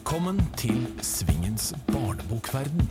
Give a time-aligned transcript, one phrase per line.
[0.00, 2.86] Velkommen til Svingens barnebokverden.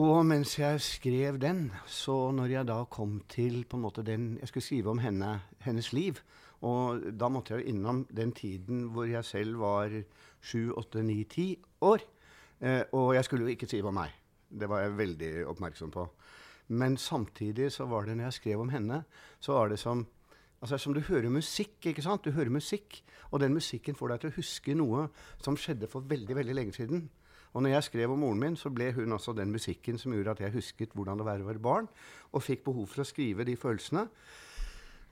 [0.00, 4.38] Og mens jeg skrev den, så når jeg da kom til på en måte den
[4.40, 6.16] Jeg skulle skrive om henne, hennes liv.
[6.62, 9.90] Og da måtte jeg jo innom den tiden hvor jeg selv var
[10.40, 12.00] sju, åtte, ni, ti år.
[12.60, 14.10] Eh, og jeg skulle jo ikke skrive om meg.
[14.52, 16.06] Det var jeg veldig oppmerksom på.
[16.68, 19.04] Men samtidig så var det når jeg skrev om henne,
[19.40, 20.06] så var det som
[20.62, 21.86] Altså Som du hører musikk.
[21.86, 22.24] ikke sant?
[22.24, 25.08] Du hører musikk, og den musikken får deg til å huske noe
[25.42, 27.08] som skjedde for veldig veldig lenge siden.
[27.52, 30.30] Og når jeg skrev om moren min, så ble hun også den musikken som gjorde
[30.30, 31.88] at jeg husket hvordan det var å være barn,
[32.32, 34.06] og fikk behov for å skrive de følelsene.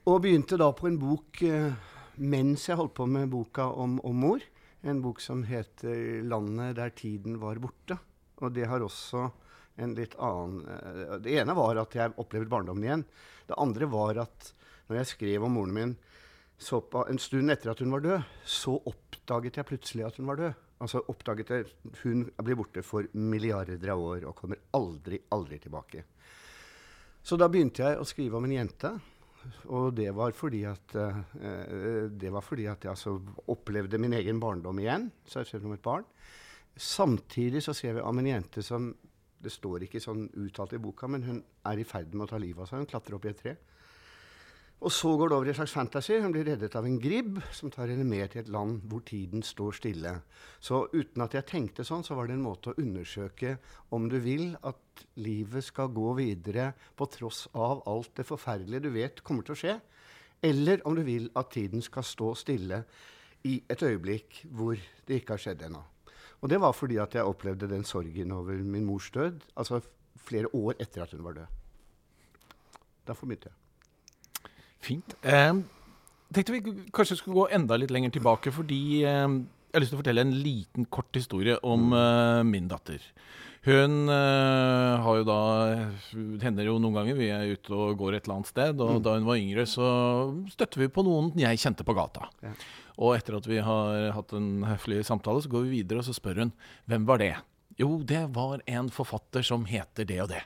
[0.07, 1.75] Og begynte da på en bok eh,
[2.17, 4.41] mens jeg holdt på med boka om, om mor.
[4.83, 7.99] En bok som heter 'Landet der tiden var borte'.
[8.41, 9.27] Og det har også
[9.81, 13.05] en litt annen eh, Det ene var at jeg opplevde barndommen igjen.
[13.49, 14.53] Det andre var at
[14.89, 15.93] når jeg skrev om moren min
[16.61, 20.41] på, en stund etter at hun var død, så oppdaget jeg plutselig at hun var
[20.41, 20.67] død.
[20.81, 21.65] Altså oppdaget jeg
[22.03, 26.05] Hun blir borte for milliarder av år og kommer aldri, aldri tilbake.
[27.23, 28.93] Så da begynte jeg å skrive om en jente.
[29.73, 33.17] Og det var fordi at, uh, var fordi at jeg altså
[33.49, 35.09] opplevde min egen barndom igjen.
[35.25, 36.05] Så jeg skrev om et barn.
[36.77, 38.93] Samtidig så skrev jeg om en jente som
[39.41, 42.37] Det står ikke sånn uttalt i boka, men hun er i ferd med å ta
[42.37, 42.83] livet av seg.
[42.83, 43.55] Hun klatrer opp i et tre.
[44.81, 46.15] Og så går det over i en slags fantasy.
[46.21, 49.45] Hun blir reddet av en gribb som tar henne med til et land hvor tiden
[49.45, 50.13] står stille.
[50.61, 53.59] Så uten at jeg tenkte sånn, så var det en måte å undersøke
[53.93, 58.91] om du vil at livet skal gå videre på tross av alt det forferdelige du
[58.97, 59.77] vet kommer til å skje,
[60.49, 62.85] eller om du vil at tiden skal stå stille
[63.45, 65.85] i et øyeblikk hvor det ikke har skjedd ennå.
[66.41, 69.81] Og det var fordi at jeg opplevde den sorgen over min mors død, altså
[70.17, 71.47] flere år etter at hun var død.
[73.07, 73.57] Derfor begynte jeg.
[74.81, 75.15] Fint.
[75.23, 75.55] Eh,
[76.35, 79.27] tenkte vi kanskje skulle gå enda litt lenger tilbake, fordi eh,
[79.71, 83.05] jeg har lyst til å fortelle en liten, kort historie om eh, min datter.
[83.67, 85.41] Hun eh, har jo da
[86.15, 88.81] Det hender jo noen ganger vi er ute og går et eller annet sted.
[88.81, 89.89] Og da hun var yngre, så
[90.53, 92.31] støtter vi på noen jeg kjente på gata.
[92.45, 92.55] Ja.
[93.01, 96.17] Og etter at vi har hatt en høflig samtale, så går vi videre, og så
[96.17, 96.55] spør hun
[96.91, 97.35] hvem var det?
[97.81, 100.43] Jo, det var en forfatter som heter det og det.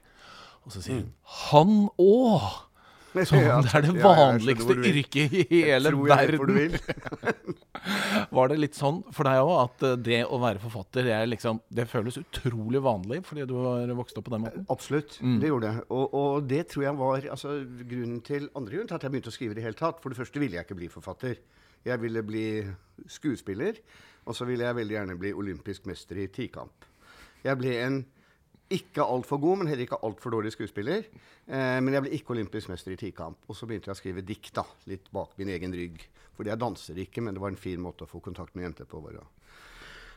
[0.65, 1.11] Og så sier hun
[1.49, 2.47] han òg!
[3.15, 6.57] Som om det er det vanligste yrket i hele tror jeg vet du verden.
[6.59, 7.55] vil.
[8.35, 11.29] Var det litt sånn for deg òg, at eh, det å være forfatter, det, er
[11.31, 14.67] liksom, det føles utrolig vanlig fordi du har vokst opp på den måten?
[14.73, 15.37] Absolutt, Mm.
[15.43, 15.85] det gjorde det.
[15.95, 17.53] Og, og det tror jeg var altså,
[17.91, 20.01] grunnen til, andre grunn til at jeg begynte å skrive i det hele tatt.
[20.03, 21.39] For det første ville jeg ikke bli forfatter.
[21.85, 22.45] Jeg ville bli
[23.13, 23.79] skuespiller,
[24.25, 26.87] og så ville jeg veldig gjerne bli olympisk mester i tikamp.
[27.45, 27.99] Jeg ble en
[28.77, 31.07] ikke altfor god, men heller ikke altfor dårlig skuespiller.
[31.47, 33.41] Eh, men jeg ble ikke olympisk mester i tikamp.
[33.49, 36.03] Og så begynte jeg å skrive dikt, da, litt bak min egen rygg.
[36.35, 38.89] Fordi jeg danser ikke, men det var en fin måte å få kontakt med jenter
[38.91, 39.03] på.
[39.05, 39.29] Bare å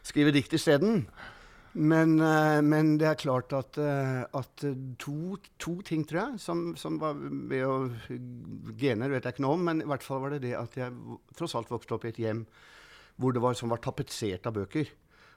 [0.07, 1.03] skrive dikt isteden.
[1.77, 4.63] Men, eh, men det er klart at, eh, at
[4.97, 7.75] to, to ting, tror jeg, som, som var ved å
[8.79, 11.19] Gener vet jeg ikke noe om, men i hvert fall var det det at jeg
[11.37, 12.47] tross alt vokste opp i et hjem
[13.17, 14.89] hvor det var, som var tapetsert av bøker.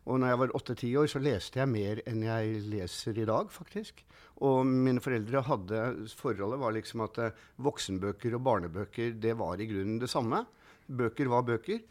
[0.08, 3.50] Og når jeg var åtte-ti år, så leste jeg mer enn jeg leser i dag,
[3.52, 4.00] faktisk.
[4.40, 5.82] Og mine foreldre hadde
[6.16, 10.46] Forholdet var liksom at eh, voksenbøker og barnebøker, det var i grunnen det samme.
[10.88, 11.82] Bøker var bøker.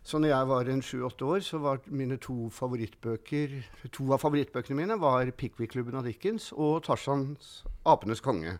[0.00, 3.58] Så når jeg var en sju-åtte år, så var mine to favorittbøker
[3.92, 8.58] To av favorittbøkene mine var 'Pickwick-klubben' av Dickens og 'Tarzans apenes konge'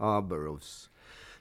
[0.00, 0.88] av Burroughs.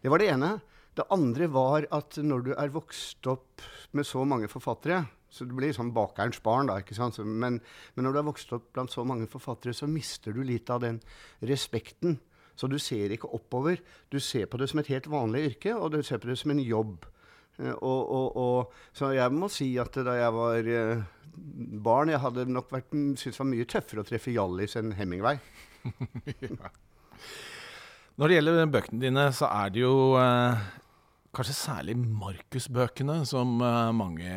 [0.03, 0.59] Det var det ene.
[0.97, 3.61] Det andre var at når du er vokst opp
[3.93, 6.79] med så mange forfattere, Så du blir sånn bakerens barn, da.
[6.81, 7.19] ikke sant?
[7.19, 7.59] Men,
[7.95, 10.81] men, når du har vokst opp blant så mange forfattere, så mister du litt av
[10.85, 11.01] den
[11.45, 12.17] respekten.
[12.57, 13.81] Så du ser ikke oppover.
[14.09, 16.55] Du ser på det som et helt vanlig yrke, og du ser på det som
[16.55, 17.05] en jobb.
[17.59, 21.05] Eh, og, og, og, så jeg må si at da jeg var uh,
[21.83, 25.39] barn, jeg hadde nok vært, syntes det var mye tøffere å treffe Hjallis enn Hemingway.
[26.49, 26.73] ja.
[28.17, 30.67] Når det gjelder bøkene dine, så er det jo uh,
[31.35, 34.31] kanskje særlig Markus-bøkene som uh, mange,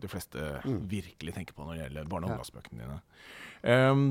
[0.00, 0.82] de fleste, mm.
[0.90, 3.00] virkelig tenker på når det gjelder barne- og ungdomsbøkene dine.
[3.64, 4.04] Um,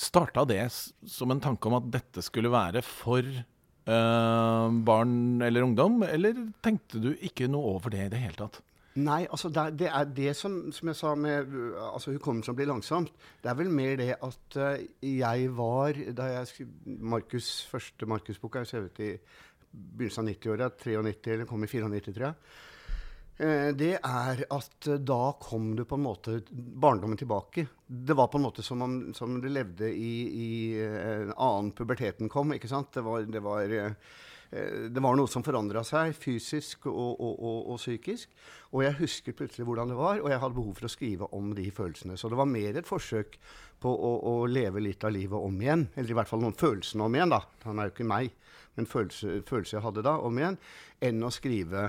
[0.00, 6.04] Starta det som en tanke om at dette skulle være for uh, barn eller ungdom,
[6.06, 8.60] eller tenkte du ikke noe over det i det hele tatt?
[9.00, 13.12] Nei, altså det, det er det som, som jeg sa med altså hukommelsen blir langsomt.
[13.42, 18.58] Det er vel mer det at uh, jeg var Da jeg skrev Markus, første Markus-bok
[18.58, 19.12] jeg skrevet i
[19.70, 22.38] begynnelsen av 90-åra, 93 eller kom i 94, tror jeg.
[23.40, 27.66] Uh, det er at uh, da kom du på en måte barndommen tilbake.
[27.86, 30.50] Det var på en måte som om som du levde i, i
[30.82, 32.52] en annen puberteten kom.
[32.52, 32.92] ikke sant?
[32.92, 33.78] Det var, det var
[34.50, 38.32] Eh, det var noe som forandra seg fysisk og, og, og, og, psykisk.
[38.74, 41.52] Og jeg husker plutselig hvordan det var, og jeg hadde behov for å skrive om
[41.54, 42.18] de følelsene.
[42.18, 43.38] Så det var mer et forsøk
[43.80, 45.86] på å, å leve litt av livet om igjen.
[45.94, 47.44] Eller i hvert fall noen følelsene om igjen, da.
[47.68, 48.34] Han er jo ikke meg,
[48.80, 50.58] men følelser følelse jeg hadde da, om igjen.
[51.04, 51.86] Enn å skrive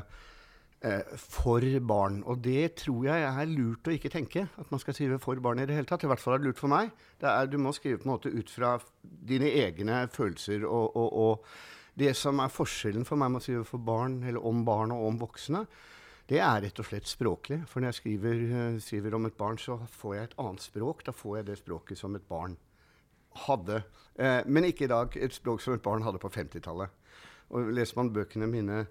[0.84, 2.22] eh, for barn.
[2.30, 4.48] Og det tror jeg er lurt å ikke tenke.
[4.62, 6.06] At man skal skrive for barn i det hele tatt.
[6.06, 6.92] I hvert fall er det lurt for meg.
[7.22, 12.02] Er, du må skrive på en måte ut fra dine egne følelser og, og, og
[12.02, 15.10] det som er forskjellen for meg med å skrive for barn, eller om barn og
[15.10, 15.66] om voksne,
[16.32, 17.58] det er rett og slett språklig.
[17.68, 21.04] For når jeg skriver, uh, skriver, om et barn, så får jeg et annet språk.
[21.08, 22.56] Da får jeg det språket som et barn
[23.48, 23.84] hadde.
[24.16, 25.16] eh, men ikke i dag.
[25.18, 26.90] Et språk som et barn hadde på 50-tallet.
[27.52, 28.86] Og Leser man bøkene mine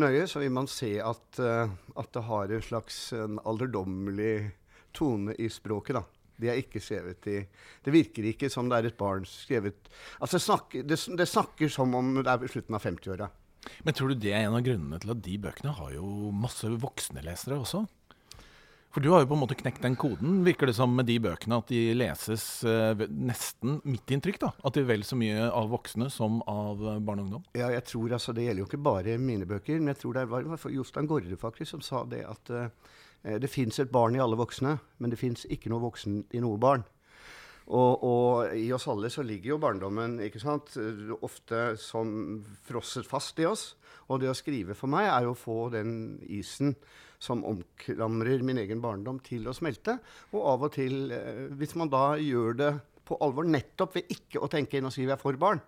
[0.00, 4.52] nøye, så vil man se at, uh, at det har en slags en alderdommelig
[4.92, 5.96] tone i språket.
[5.96, 6.04] da.
[6.42, 7.36] De er ikke skrevet i
[7.84, 11.94] Det virker ikke som det er et barn skrevet Altså, snakker, det, det, snakker som
[11.94, 13.28] om det er slutten av 50-åra.
[13.86, 16.66] Men tror du det er en av grunnene til at de bøkene har jo masse
[16.82, 17.84] voksne lesere også?
[18.92, 21.18] For du har jo på en måte knekt den koden, virker det som med de
[21.24, 24.50] bøkene, at de leses eh, nesten mitt inntrykk, da.
[24.62, 27.46] At de er vel så mye av voksne som av uh, barn og ungdom.
[27.56, 30.26] Ja, jeg tror altså, Det gjelder jo ikke bare mine bøker, men jeg tror det
[30.28, 32.68] var Jostein Gaarde faktisk som sa det at uh,
[33.22, 36.42] Eh, det fins et barn i alle voksne, men det fins ikke noe voksen i
[36.42, 36.84] noe barn.
[37.68, 40.74] Og, og, i oss alle så ligger jo barndommen ikke sant,
[41.22, 43.72] ofte som frosset fast i oss.
[44.10, 46.74] Og det å skrive for meg er jo å få den isen
[47.22, 49.98] som omklamrer min egen barndom, til å smelte.
[50.34, 52.72] Og av og til, eh, hvis man da gjør det
[53.06, 55.62] på alvor nettopp ved ikke å tenke inn og skrive jeg for barn,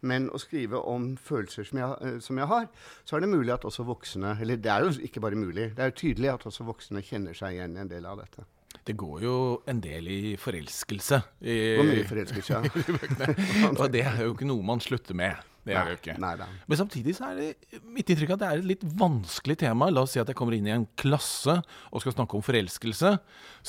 [0.00, 2.68] men å skrive om følelser som jeg, eh, som jeg, har,
[3.04, 5.82] så er det mulig at også voksne Eller det er jo ikke bare mulig, det
[5.82, 8.44] er jo tydelig at også voksne kjenner seg igjen i en del av dette.
[8.88, 9.36] Det går jo
[9.68, 11.20] en del i forelskelse.
[11.44, 12.62] I, det mye forelskelse, ja.
[13.80, 15.36] og det er jo ikke noe man slutter med.
[15.68, 16.16] Det er det jo ikke.
[16.22, 16.48] Nei, nei.
[16.70, 19.90] Men samtidig så er det mitt inntrykk at det er et litt vanskelig tema.
[19.92, 23.18] La oss si at jeg kommer inn i en klasse og skal snakke om forelskelse.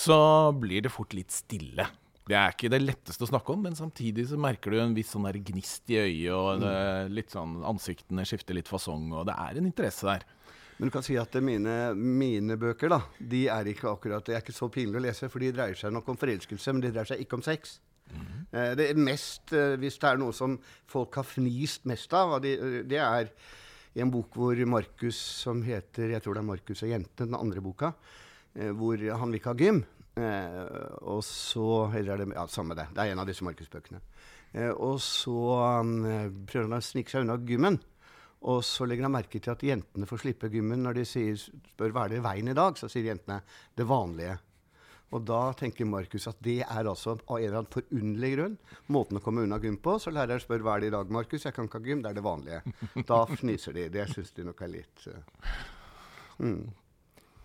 [0.06, 0.20] Så
[0.62, 1.90] blir det fort litt stille.
[2.30, 5.16] Det er ikke det letteste å snakke om, men samtidig så merker du en viss
[5.16, 6.74] sånn gnist i øyet, og det,
[7.18, 10.28] litt sånn ansiktene skifter litt fasong, og det er en interesse der.
[10.80, 14.44] Men du kan si at mine, mine, bøker da, de er ikke akkurat, det er
[14.44, 17.12] ikke så pinlig å lese, for de dreier seg nok om forelskelse, men de dreier
[17.12, 17.78] seg ikke om sex.
[18.10, 18.30] Mm.
[18.80, 20.56] det er mest, eh, Hvis det er noe som
[20.90, 22.56] folk har fnist mest av, det,
[22.90, 23.28] det er
[23.94, 27.40] i en bok hvor Markus, som heter jeg tror det er Markus og jentene', den
[27.40, 27.94] andre boka,
[28.56, 29.84] eh, hvor han vil ikke ha gym.
[30.20, 32.90] Eh, og så Eller er det ja, samme det.
[32.94, 34.02] Det er en av disse Markus-bøkene.
[34.54, 35.40] Eh, og så
[36.50, 37.80] prøver han å snike seg unna gymmen.
[38.48, 41.40] Og så legger han merke til at jentene får slippe gymmen når de sier,
[41.74, 42.78] spør hva er det i veien i dag.
[42.80, 43.42] Så sier jentene
[43.76, 44.38] det vanlige.
[45.10, 48.58] Og da tenker Markus at det er altså av en eller annen forunderlig grunn
[48.94, 49.98] måten å komme unna gym på.
[50.02, 51.48] Så læreren spør hva er det i dag, Markus.
[51.48, 52.04] Jeg kan ikke ha gym.
[52.04, 52.62] Det er det vanlige.
[53.10, 53.88] Da fniser de.
[53.96, 55.50] Det syns de nok er litt uh,
[56.46, 56.62] mm.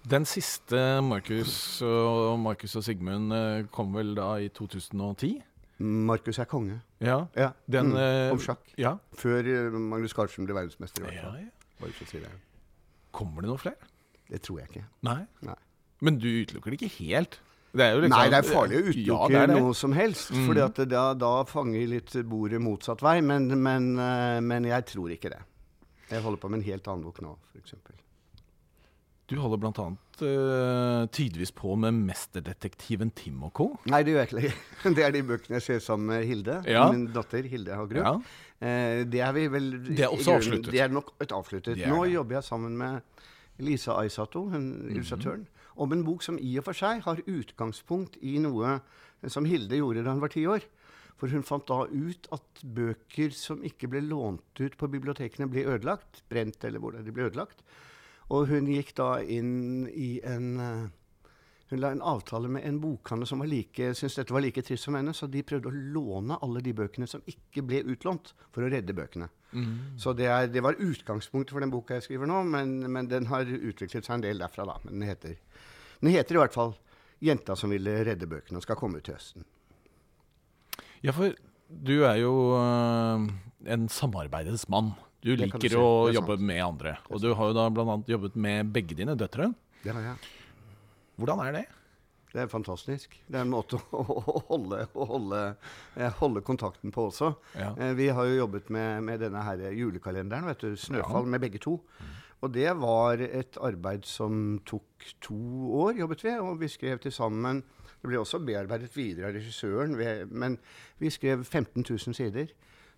[0.05, 5.39] Den siste Markus og, Markus og Sigmund eh, kom vel da i 2010?
[5.79, 6.79] Markus er konge.
[7.03, 7.51] Ja, ja.
[7.67, 8.63] Den, mm, Om sjakk.
[8.79, 8.95] Ja.
[9.19, 11.09] Før uh, Magnus Carlsen ble verdensmester.
[11.11, 11.17] i.
[11.17, 11.91] Ja, ja.
[11.99, 12.31] Si det.
[13.15, 13.91] Kommer det noen flere?
[14.31, 14.85] Det tror jeg ikke.
[15.07, 15.19] Nei?
[15.45, 15.59] Nei.
[16.05, 17.41] Men du utelukker det ikke helt?
[17.75, 20.31] Det liksom, Nei, det er farlig å utelukke ja, noe som helst.
[20.31, 20.45] Mm.
[20.47, 23.19] For da, da fanger litt bordet motsatt vei.
[23.27, 25.43] Men, men, uh, men jeg tror ikke det.
[26.13, 27.75] Jeg holder på med en helt annen bok nå, f.eks.
[29.31, 29.87] Du holder bl.a.
[30.21, 33.71] Uh, tidvis på med 'Mesterdetektiven Tim og co.'?
[33.89, 34.59] Nei, det gjør jeg ikke.
[34.99, 36.59] Det er de bøkene jeg ser sammen med Hilde.
[36.69, 36.85] Ja.
[36.93, 38.05] Min datter Hilde Hagerup.
[38.05, 38.13] Ja.
[38.61, 40.71] Uh, det er vi vel Det er også avsluttet?
[40.73, 41.81] Det er nok et avsluttet.
[41.81, 43.01] Er Nå jobber jeg sammen med
[43.65, 44.91] Lisa Aisato, hun mm -hmm.
[44.91, 45.47] illustratøren.
[45.77, 48.81] om en bok som i og for seg har utgangspunkt i noe
[49.27, 50.61] som Hilde gjorde da hun var ti år.
[51.17, 55.65] For hun fant da ut at bøker som ikke ble lånt ut på bibliotekene, ble
[55.65, 56.23] ødelagt.
[56.29, 57.63] Brent eller hvordan de ble ødelagt.
[58.33, 60.85] Og hun gikk da inn i en uh,
[61.71, 64.85] Hun la en avtale med en bokhandler som var like, syntes dette var like trist
[64.85, 68.63] som henne, så de prøvde å låne alle de bøkene som ikke ble utlånt, for
[68.63, 69.31] å redde bøkene.
[69.57, 69.97] Mm.
[69.99, 73.31] Så det, er, det, var utgangspunktet for den boka jeg skriver nå, men, men, den
[73.33, 74.77] har utviklet seg en del derfra, da.
[74.85, 75.39] Men den heter,
[76.03, 76.77] den heter i hvert fall
[77.25, 79.47] 'Jenta som ville redde bøkene', og skal komme ut til høsten.
[81.01, 81.33] Ja, for
[81.69, 83.25] du er jo øh,
[83.75, 84.93] en samarbeidets mann.
[85.25, 85.77] Du liker si.
[85.81, 86.99] å jobbe med andre.
[87.09, 87.97] Og du har jo da bl.a.
[88.11, 89.49] jobbet med begge dine døtre.
[89.81, 90.33] Det har jeg.
[91.21, 91.65] Hvordan er det?
[92.35, 93.15] Det er fantastisk.
[93.31, 95.41] Det er en måte å, å holde, å holde,
[95.95, 97.31] eh, holde, kontakten på også.
[97.55, 97.71] Ja.
[97.79, 101.33] Eh, vi har jo jobbet med, med denne her julekalenderen, vet du, 'Snøfall', ja.
[101.37, 101.79] med begge to.
[102.43, 105.39] Og det var et arbeid som tok to
[105.85, 106.35] år, jobbet vi.
[106.43, 107.63] Og vi skrev til sammen
[108.03, 109.95] Det ble også bearbeidet videre av regissøren,
[110.29, 110.59] men
[111.01, 112.51] vi skrev 15 000 sider.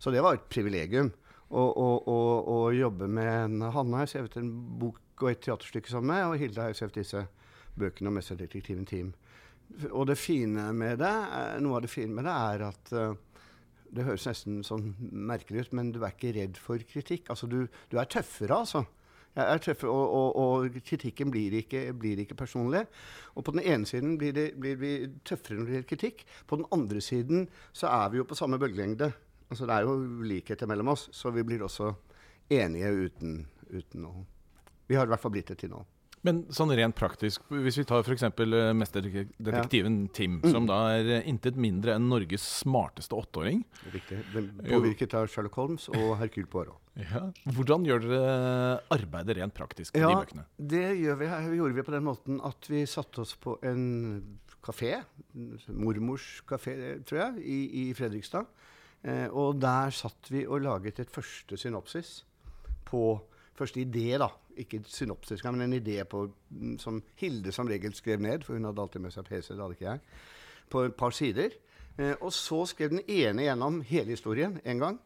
[0.02, 1.12] Så det var et privilegium.
[1.50, 4.50] Å jobbe med Hanne har skrevet en
[4.80, 7.22] bok og et teaterstykke sammen med, og Hilde har skrevet disse
[7.78, 9.12] bøkene om mesterdetektiven Team.
[9.90, 13.14] Og det fine med det, eh, noe av det fine med det er at uh,
[13.90, 17.30] det høres nesten sånn merkelig ut, men du er ikke redd for kritikk.
[17.32, 18.84] Altså, du, du er tøffere, altså.
[19.36, 22.86] Tøffere, og, og, og, kritikken blir ikke, blir ikke, personlig.
[23.36, 24.92] Og på den ene siden blir, det, blir, vi
[25.28, 26.24] tøffere når det gjelder kritikk.
[26.48, 27.44] På den andre siden
[27.76, 29.10] så er vi jo på samme bølgelengde.
[29.50, 31.92] Altså, det er jo likheter mellom oss, så vi blir også
[32.52, 33.36] enige uten,
[33.70, 34.16] uten å
[34.86, 35.80] Vi har i hvert fall blitt det til nå.
[36.26, 38.24] Men sånn rent praktisk, hvis vi tar f.eks.
[38.38, 40.12] Uh, mesterdetektiven ja.
[40.16, 40.48] Tim, mm.
[40.54, 43.62] som da er intet mindre enn Norges smarteste åtteåring.
[43.92, 44.18] Riktig.
[44.32, 46.80] Den påvirket av Sherlock Holmes og Hercule Poirot.
[46.96, 47.26] Ja.
[47.52, 48.26] Hvordan gjør dere
[48.94, 50.46] arbeidet rent praktisk med ja, de bøkene?
[50.56, 53.84] Det gjør vi, gjorde vi på den måten at vi satte oss på en
[54.66, 54.96] kafé,
[55.68, 58.48] mormors kafé, tror jeg, i, i Fredrikstad.
[59.02, 62.22] Eh, og der satt vi og laget et første synopsis
[62.86, 63.18] på
[63.56, 64.30] første idé, da.
[64.56, 68.64] Ikke synopsis, men en idé på, mm, som Hilde som regel skrev ned, for hun
[68.64, 70.00] hadde alltid med seg PC, det hadde ikke jeg,
[70.72, 71.58] på et par sider.
[71.98, 74.98] Eh, og så skrev den ene gjennom hele historien en gang,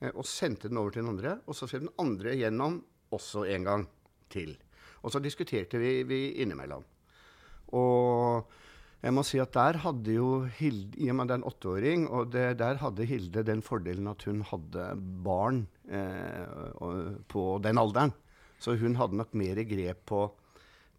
[0.00, 1.38] eh, og sendte den over til den andre.
[1.46, 3.88] Og så skrev den andre gjennom også en gang
[4.32, 4.56] til.
[5.02, 6.84] Og så diskuterte vi, vi innimellom.
[7.72, 8.52] Og
[9.02, 10.28] jeg må si at der hadde jo
[10.60, 14.10] Hilde I og med det er en åtteåring, og det, der hadde Hilde den fordelen
[14.12, 14.84] at hun hadde
[15.26, 18.14] barn eh, på den alderen.
[18.62, 20.20] Så hun hadde nok mer grep på,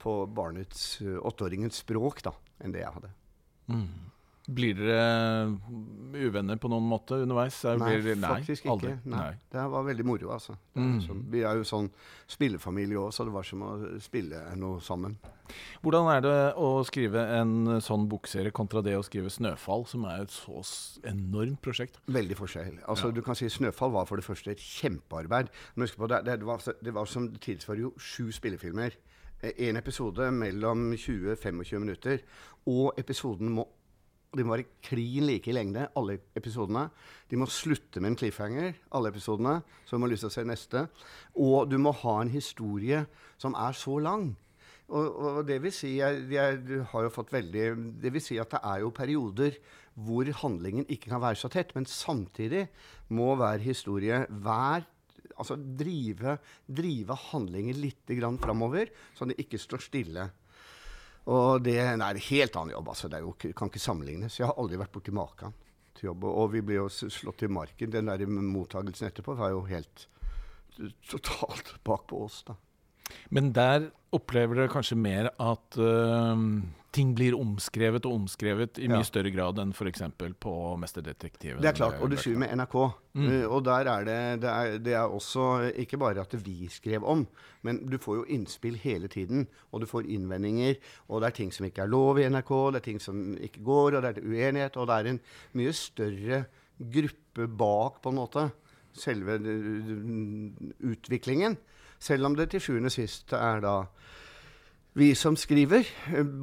[0.03, 3.13] på barnets, åtteåringens språk da, enn det jeg hadde.
[3.71, 3.87] Mm.
[4.43, 5.53] Blir dere
[6.19, 7.61] uvenner på noen måte underveis?
[7.79, 8.97] Nei, blir, nei faktisk ikke.
[9.07, 9.13] Nei.
[9.13, 9.29] Nei.
[9.53, 10.57] Det var veldig moro, altså.
[10.75, 10.97] Mm.
[11.05, 11.87] Så, vi er jo sånn
[12.27, 13.71] spillefamilie òg, så det var som å
[14.03, 15.15] spille noe sammen.
[15.83, 20.25] Hvordan er det å skrive en sånn bokserie kontra det å skrive 'Snøfall', som er
[20.25, 20.59] et så
[21.07, 22.01] enormt prosjekt?
[22.11, 22.81] Veldig forskjell.
[22.83, 23.15] Altså, ja.
[23.15, 25.53] du kan si 'Snøfall' var for det første et kjempearbeid.
[25.75, 28.99] Men husk på, det, det, var, det var som tilsvarer jo sju spillefilmer.
[29.43, 32.19] En episode mellom 20-25 minutter.
[32.67, 33.67] Og episoden må
[34.37, 36.87] de må være klin like i lengde, alle episodene.
[37.29, 40.45] De må slutte med en cliffhanger, alle episodene, så du må lyst til å se
[40.47, 40.87] neste.
[41.37, 43.03] Og du må ha en historie
[43.41, 44.31] som er så lang.
[44.93, 47.67] Og, og det vil si jeg, jeg, har jo fått veldig
[48.03, 49.55] Det vil si at det er jo perioder
[49.93, 52.65] hvor handlingen ikke kan være så tett, men samtidig
[53.13, 54.89] må hver historie hver
[55.33, 56.35] Altså drive,
[56.69, 58.11] drive handlingen litt
[58.43, 60.27] framover, så det ikke står stille.
[61.31, 62.89] Og det nei, er en helt annen jobb.
[62.93, 63.09] altså.
[63.11, 64.39] Det jo, kan ikke sammenlignes.
[64.39, 65.55] Jeg har aldri vært borti maken
[65.95, 66.27] til jobb.
[66.27, 67.93] Og vi ble jo slått i marken.
[67.93, 70.07] Den der mottagelsen etterpå var jo helt
[71.07, 72.43] totalt bak på oss.
[72.47, 72.57] da.
[73.29, 76.35] Men der opplever dere kanskje mer at uh,
[76.93, 79.07] ting blir omskrevet og omskrevet i mye ja.
[79.07, 80.03] større grad enn f.eks.
[80.39, 81.61] på 'Mesterdetektiven'?
[81.63, 82.75] Det er klart, og du skriver med NRK.
[83.13, 83.25] Mm.
[83.25, 87.05] Uh, og der er det, det, er, det er også ikke bare at vi skrev
[87.05, 87.25] om,
[87.61, 89.47] men du får jo innspill hele tiden.
[89.71, 90.77] Og du får innvendinger,
[91.09, 93.63] og det er ting som ikke er lov i NRK, det er ting som ikke
[93.65, 95.21] går, og det er uenighet, og det er en
[95.53, 96.43] mye større
[96.77, 98.49] gruppe bak, på en måte,
[98.93, 99.39] selve
[100.83, 101.57] utviklingen.
[102.03, 103.77] Selv om det til sjuende og sist er da
[104.93, 105.87] vi som skriver,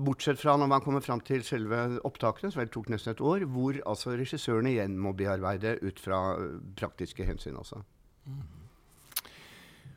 [0.05, 3.45] bortsett fra når man kommer fram til selve opptakene, som vel tok nesten et år,
[3.47, 7.79] hvor altså regissørene igjen må bearbeide ut fra øh, praktiske hensyn også.
[8.27, 8.41] Mm.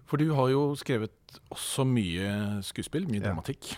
[0.10, 2.30] For du har jo skrevet også mye
[2.66, 3.72] skuespill, mye dramatikk,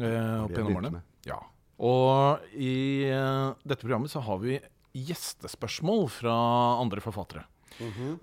[0.00, 1.04] eh, opp gjennom årene.
[1.28, 1.38] Ja.
[1.86, 4.56] Og i uh, dette programmet så har vi
[4.96, 6.34] gjestespørsmål fra
[6.80, 7.44] andre forfattere.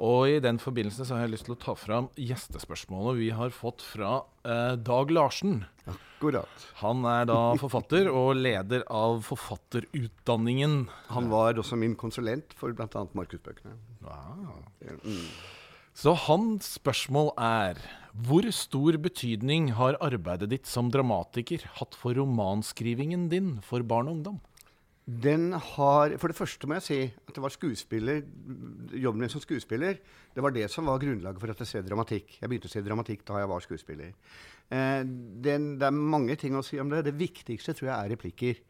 [0.02, 3.54] Og i den forbindelse så har jeg lyst til å ta fram gjestespørsmålet vi har
[3.56, 5.64] fått fra eh, Dag Larsen.
[5.90, 6.68] Akkurat.
[6.82, 10.88] Han er da forfatter og leder av forfatterutdanningen.
[11.14, 13.08] Han var også min konsulent for bl.a.
[13.14, 13.76] Markusbøkene.
[15.94, 17.78] Så hans spørsmål er
[18.14, 24.18] Hvor stor betydning har arbeidet ditt som dramatiker hatt for romanskrivingen din for barn og
[24.18, 24.42] ungdom?
[25.06, 28.22] Den har For det første må jeg si at det var skuespiller,
[28.96, 29.98] jobben min som skuespiller
[30.34, 32.38] det var det som var grunnlaget for at jeg ser dramatikk.
[32.42, 34.14] Jeg begynte å se dramatikk da jeg var skuespiller.
[34.74, 35.02] Eh,
[35.46, 37.04] den, det er mange ting å si om det.
[37.06, 38.62] Det viktigste tror jeg er replikker.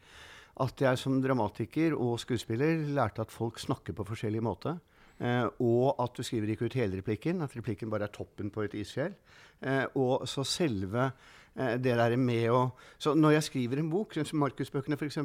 [0.64, 4.76] At jeg som dramatiker og skuespiller lærte at folk snakker på forskjellig måte.
[5.24, 8.66] Eh, og at du skriver ikke ut hele replikken, at replikken bare er toppen på
[8.66, 9.16] et isfjell.
[9.64, 11.14] Eh, og så selve
[11.54, 12.62] det der med å
[12.98, 15.20] Så når jeg skriver en bok, Markus-bøkene f.eks.,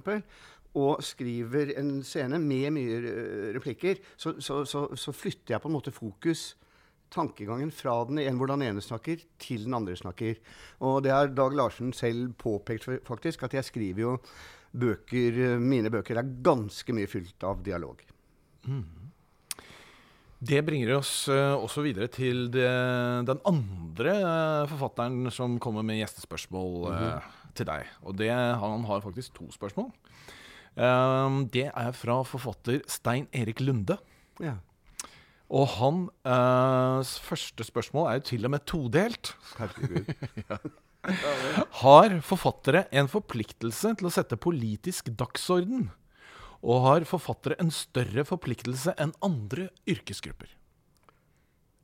[0.76, 5.70] og skriver en scene med mye eh, replikker, så, så, så, så flytter jeg på
[5.70, 6.52] en måte fokus
[7.08, 10.36] tankegangen fra den ene, hvordan den ene snakker, til den andre snakker.
[10.84, 14.14] Og det har Dag Larsen selv påpekt, faktisk, at jeg skriver jo
[14.78, 18.04] bøker Mine bøker er ganske mye fylt av dialog.
[20.38, 22.68] Det bringer oss eh, også videre til det,
[23.26, 27.26] den andre eh, forfatteren som kommer med gjestespørsmål eh,
[27.58, 27.88] til deg.
[28.06, 29.90] Og det, han har faktisk to spørsmål.
[30.78, 33.96] Det er fra forfatter Stein Erik Lunde.
[34.38, 34.52] Ja.
[35.50, 39.32] Og hans første spørsmål er jo til og med todelt.
[41.82, 45.88] Har forfattere en forpliktelse til å sette politisk dagsorden?
[46.66, 50.50] Og har forfattere en større forpliktelse enn andre yrkesgrupper?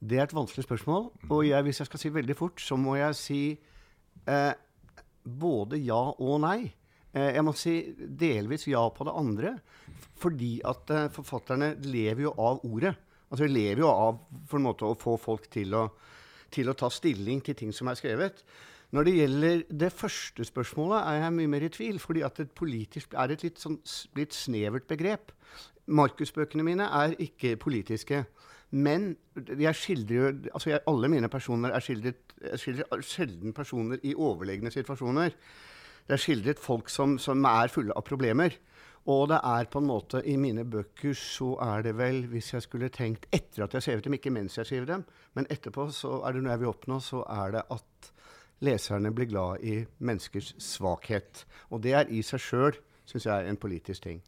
[0.05, 1.09] Det er et vanskelig spørsmål.
[1.31, 3.43] Og jeg, hvis jeg skal si veldig fort, så må jeg si
[4.29, 4.53] eh,
[5.25, 6.59] både ja og nei.
[7.15, 9.55] Eh, jeg må si delvis ja på det andre.
[10.21, 12.97] Fordi at eh, forfatterne lever jo av ordet.
[13.31, 15.87] Altså de lever jo av for en måte å få folk til å,
[16.53, 18.45] til å ta stilling til ting som er skrevet.
[18.95, 21.99] Når det gjelder det første spørsmålet, er jeg mye mer i tvil.
[21.99, 23.81] fordi at et politisk er et litt, sånn,
[24.15, 25.33] litt snevert begrep.
[25.87, 28.25] Markus-bøkene mine er ikke politiske.
[28.71, 33.99] Men jeg skildrer jo altså jeg, Alle mine personer er skildret Jeg skildrer sjelden personer
[34.03, 35.35] i overlegne situasjoner.
[36.07, 38.55] Det er skildret folk som, som er fulle av problemer.
[39.11, 42.63] Og det er på en måte I mine bøker så er det vel, hvis jeg
[42.63, 45.05] skulle tenkt etter at jeg skrevet dem, ikke mens jeg skriver dem,
[45.35, 48.14] men etterpå, så er det noe jeg vil oppnå, så er det at
[48.61, 51.45] leserne blir glad i menneskers svakhet.
[51.71, 54.23] Og det er i seg sjøl, syns jeg, en politisk ting.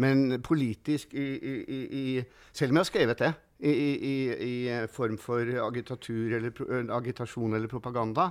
[0.00, 2.04] Men politisk i, i, i,
[2.52, 4.14] Selv om jeg har skrevet det i, i, i,
[4.48, 8.30] i form for agitatur eller pro, eh, agitasjon eller propaganda,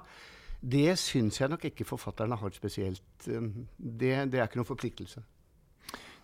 [0.60, 5.22] det syns jeg nok ikke forfatterne har spesielt eh, det, det er ikke noen forpliktelse.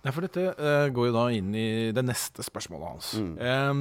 [0.05, 3.13] Nei, for dette uh, går jo da inn i det neste spørsmålet hans.
[3.41, 3.71] Eh,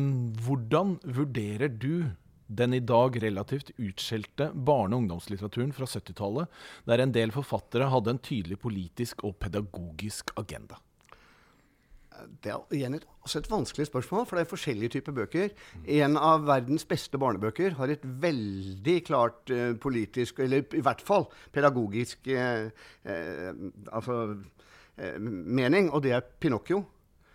[0.46, 2.06] hvordan vurderer du
[2.46, 8.14] den i dag relativt utskjelte barne- og ungdomslitteraturen fra 70-tallet, der en del forfattere hadde
[8.14, 10.80] en tydelig politisk og pedagogisk agenda?
[12.44, 15.54] Det er igjen et, også et vanskelig spørsmål, for det er forskjellige typer bøker.
[15.96, 21.26] En av verdens beste barnebøker har et veldig klart eh, politisk, eller i hvert fall
[21.52, 22.70] pedagogisk eh,
[23.02, 23.50] eh,
[23.90, 24.20] altså,
[24.96, 26.84] eh, mening, og det er Pinocchio.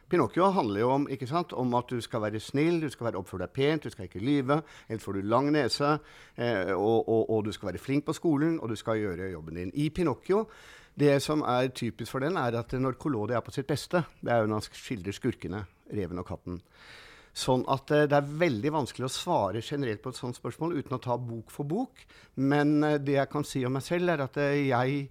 [0.10, 3.54] Pinocchio handler jo om, sant, om at du skal være snill, du skal oppføre deg
[3.54, 5.98] pent, du skal ikke lyve, ellers får du lang nese,
[6.36, 9.62] eh, og, og, og du skal være flink på skolen, og du skal gjøre jobben
[9.62, 9.74] din.
[9.74, 10.48] I Pinocchio
[11.00, 14.34] det som er typisk for den, er at når Collodi er på sitt beste Det
[14.34, 15.62] er jo når han skildrer skurkene,
[15.96, 16.58] reven og katten.
[17.36, 20.98] Sånn at eh, det er veldig vanskelig å svare generelt på et sånt spørsmål uten
[20.98, 22.02] å ta bok for bok.
[22.36, 25.06] Men eh, det jeg kan si om meg selv, er at eh, jeg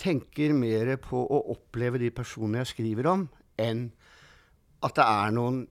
[0.00, 3.26] tenker mer på å oppleve de personene jeg skriver om,
[3.60, 3.90] enn
[4.80, 5.62] at det er noen,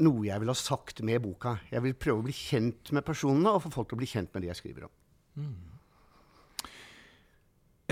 [0.00, 1.58] noe jeg vil ha sagt med boka.
[1.72, 4.32] Jeg vil prøve å bli kjent med personene og få folk til å bli kjent
[4.32, 4.94] med de jeg skriver om.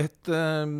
[0.01, 0.73] Et eh,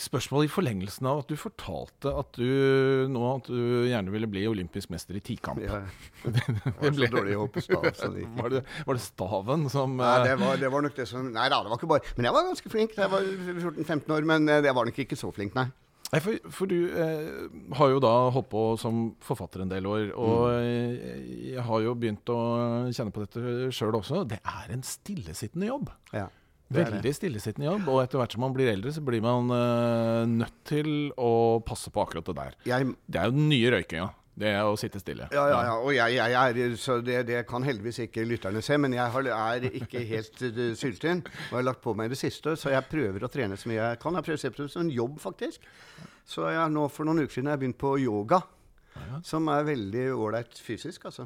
[0.00, 4.44] spørsmål i forlengelsen av at du fortalte at du nå at du gjerne ville bli
[4.50, 5.62] olympisk mester i tikamp.
[5.64, 6.34] Jeg
[6.80, 7.86] var så dårlig hoppe stav.
[7.96, 8.26] så det.
[8.36, 11.30] Var det, var det staven som Nei, eh, det var, det var nok det som
[11.32, 12.98] Nei da, det var ikke bare Men jeg var ganske flink.
[12.98, 15.68] Jeg var 14-15 år, men eh, jeg var nok ikke så flink, nei.
[16.14, 20.12] Nei, for, for du eh, har jo da holdt på som forfatter en del år,
[20.14, 21.26] og mm.
[21.50, 22.38] jeg har jo begynt å
[22.94, 24.22] kjenne på dette sjøl også.
[24.30, 25.90] Det er en stillesittende jobb.
[26.14, 26.28] Ja.
[26.74, 30.60] Veldig stillesittende jobb, og etter hvert som man blir eldre, så blir man eh, nødt
[30.70, 32.60] til å passe på akkurat det der.
[32.70, 34.08] Jeg, Det er jo den nye røykinga.
[34.34, 35.28] Det er å sitte stille.
[35.30, 35.74] ja, ja, ja.
[35.78, 39.28] Og jeg, jeg er Så det, det kan heldigvis ikke lytterne se, men jeg har,
[39.36, 41.20] er ikke helt uh, syltynn.
[41.22, 43.70] Og jeg har lagt på meg i det siste, så jeg prøver å trene så
[43.70, 44.18] mye jeg kan.
[44.18, 45.62] Jeg prøver å se på det som en jobb, faktisk.
[46.26, 48.42] Så jeg, nå for noen uker siden har jeg begynt på yoga.
[48.94, 49.16] Ja.
[49.26, 51.24] som er veldig ålreit fysisk, altså.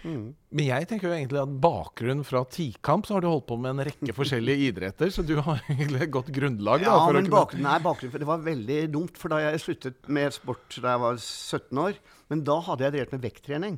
[0.00, 0.30] Mm.
[0.56, 3.74] Men jeg tenker jo egentlig at bakgrunn fra tikamp, så har du holdt på med
[3.74, 6.80] en rekke forskjellige idretter, så du har egentlig et godt grunnlag.
[6.80, 9.20] Da, Ja, men kunne- bakgrunnen nei, bakgrunnen, det var veldig dumt.
[9.20, 12.96] For da jeg sluttet med sport da jeg var 17 år, men da hadde jeg
[12.96, 13.76] drevet med vekttrening.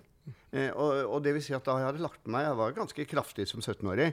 [0.52, 3.06] Eh, og, og det vil si at da jeg hadde lagt meg Jeg var ganske
[3.10, 4.12] kraftig som 17-åring.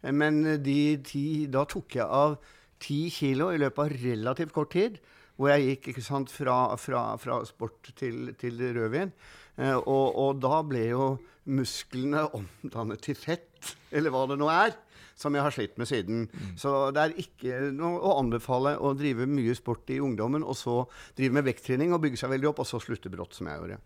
[0.00, 2.38] Eh, men de de, da tok jeg av
[2.80, 5.00] 10 kilo i løpet av relativt kort tid.
[5.36, 9.12] Hvor jeg gikk ikke sant, fra, fra, fra sport til, til rødvin.
[9.58, 11.10] Eh, og, og da ble jo
[11.50, 14.76] musklene omdannet til fett, eller hva det nå er.
[15.20, 16.26] Som jeg har slitt med siden.
[16.56, 20.82] Så det er ikke noe å anbefale å drive mye sport i ungdommen, og så
[21.18, 23.80] drive med vekttrening og bygge seg veldig opp, og så slutte brått, som jeg gjorde.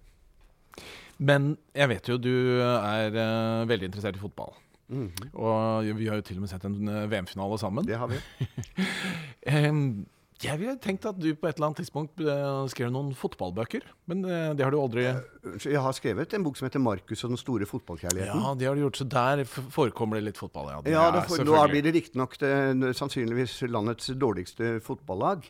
[1.19, 4.55] Men jeg vet jo du er uh, veldig interessert i fotball.
[4.89, 5.11] Mm.
[5.33, 7.87] Og vi har jo til og med sett en eh, VM-finale sammen.
[7.89, 8.19] Det har vi.
[9.49, 10.05] Em,
[10.43, 14.25] jeg ville tenkt at du på et eller annet tidspunkt eh, skrev noen fotballbøker, men
[14.27, 17.41] eh, det har du aldri Jeg har skrevet en bok som heter 'Markus og den
[17.41, 18.43] store fotballkjærligheten'.
[18.43, 20.81] Ja, det har du gjort, så der forekommer det litt fotball, ja.
[20.91, 25.47] Ja, er får, nå blir det riktignok sannsynligvis landets dårligste fotballag.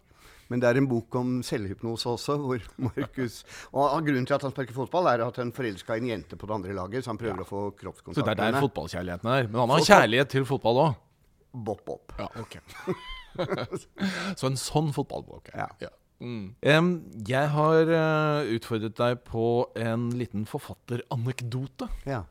[0.52, 3.40] Men det er en bok om selvhypnose også, hvor Markus
[3.72, 6.54] Og grunnen til at han sparker fotball, er at han forelska en jente på det
[6.60, 7.64] andre laget, så han prøver å få
[8.12, 9.48] Så det er der fotballkjærligheten er.
[9.48, 11.02] Men han har kjærlighet til fotball òg.
[11.54, 12.18] Bopp-bopp.
[12.18, 12.58] Ja, ok.
[14.38, 15.52] så en sånn fotballbok.
[15.54, 15.90] Ja.
[16.24, 16.54] Mm.
[16.62, 16.92] Um,
[17.26, 21.90] jeg har uh, utfordret deg på en liten forfatteranekdote.
[22.08, 22.22] Ja.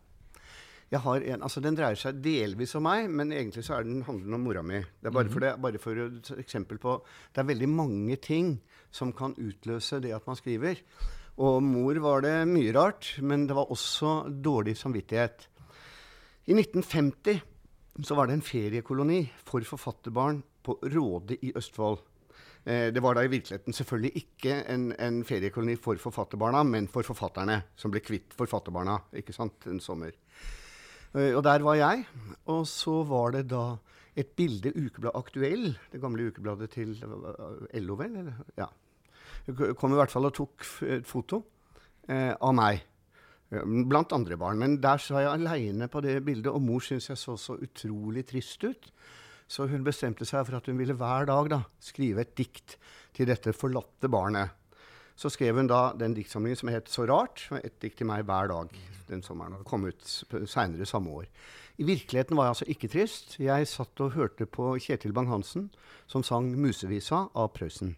[0.94, 4.04] Jeg har en, altså Den dreier seg delvis om meg, men egentlig så er den
[4.06, 4.78] handler om mora mi.
[5.02, 7.00] Det er bare for, det, bare for et eksempel på
[7.34, 8.56] Det er veldig mange ting
[8.94, 10.84] som kan utløse det at man skriver.
[11.42, 15.48] Og mor var det mye rart, men det var også dårlig samvittighet.
[16.46, 17.42] I 1950
[18.06, 22.02] så var det en feriekoloni for forfatterbarn på Råde i Østfold.
[22.66, 27.04] Eh, det var da i virkeligheten selvfølgelig ikke en, en feriekoloni for forfatterbarna, men for
[27.04, 30.16] forfatterne, som ble kvitt forfatterbarna ikke sant, en sommer.
[31.14, 32.06] Eh, og der var jeg.
[32.52, 33.76] Og så var det da
[34.16, 38.18] et bilde, Ukebladet Aktuell, det gamle ukebladet til eh, LO, vel?
[38.58, 38.70] Ja.
[39.78, 41.42] Kom i hvert fall og tok et foto
[42.08, 42.84] eh, av meg.
[43.54, 44.58] Blant andre barn.
[44.62, 48.26] Men der så jeg aleine på det bildet, og mor syntes jeg så så utrolig
[48.30, 48.90] trist ut.
[49.54, 52.78] Så hun bestemte seg for at hun ville hver dag da, skrive et dikt
[53.14, 54.56] til dette forlatte barnet.
[55.14, 57.46] Så skrev hun da den diktsamlingen som het Så rart.
[57.62, 58.72] Et dikt til meg hver dag
[59.08, 59.54] den sommeren.
[59.54, 60.02] og kom ut
[60.50, 61.26] seinere samme år.
[61.78, 63.40] I virkeligheten var jeg altså ikke trist.
[63.40, 65.70] Jeg satt og hørte på Kjetil Bang-Hansen,
[66.08, 67.96] som sang 'Musevisa' av Prøysen.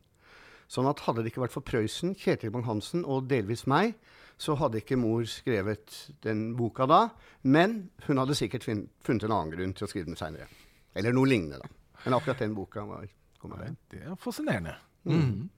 [0.68, 3.96] Sånn at hadde det ikke vært for Prøysen, Kjetil Bang-Hansen og delvis meg,
[4.38, 7.10] så hadde ikke mor skrevet den boka da.
[7.44, 10.48] Men hun hadde sikkert funnet en annen grunn til å skrive den seinere.
[10.96, 12.02] Eller noe lignende, da.
[12.06, 13.06] Men akkurat den boka var
[13.42, 13.76] kommet av det.
[13.92, 14.76] Det er fascinerende.
[15.06, 15.50] Mm.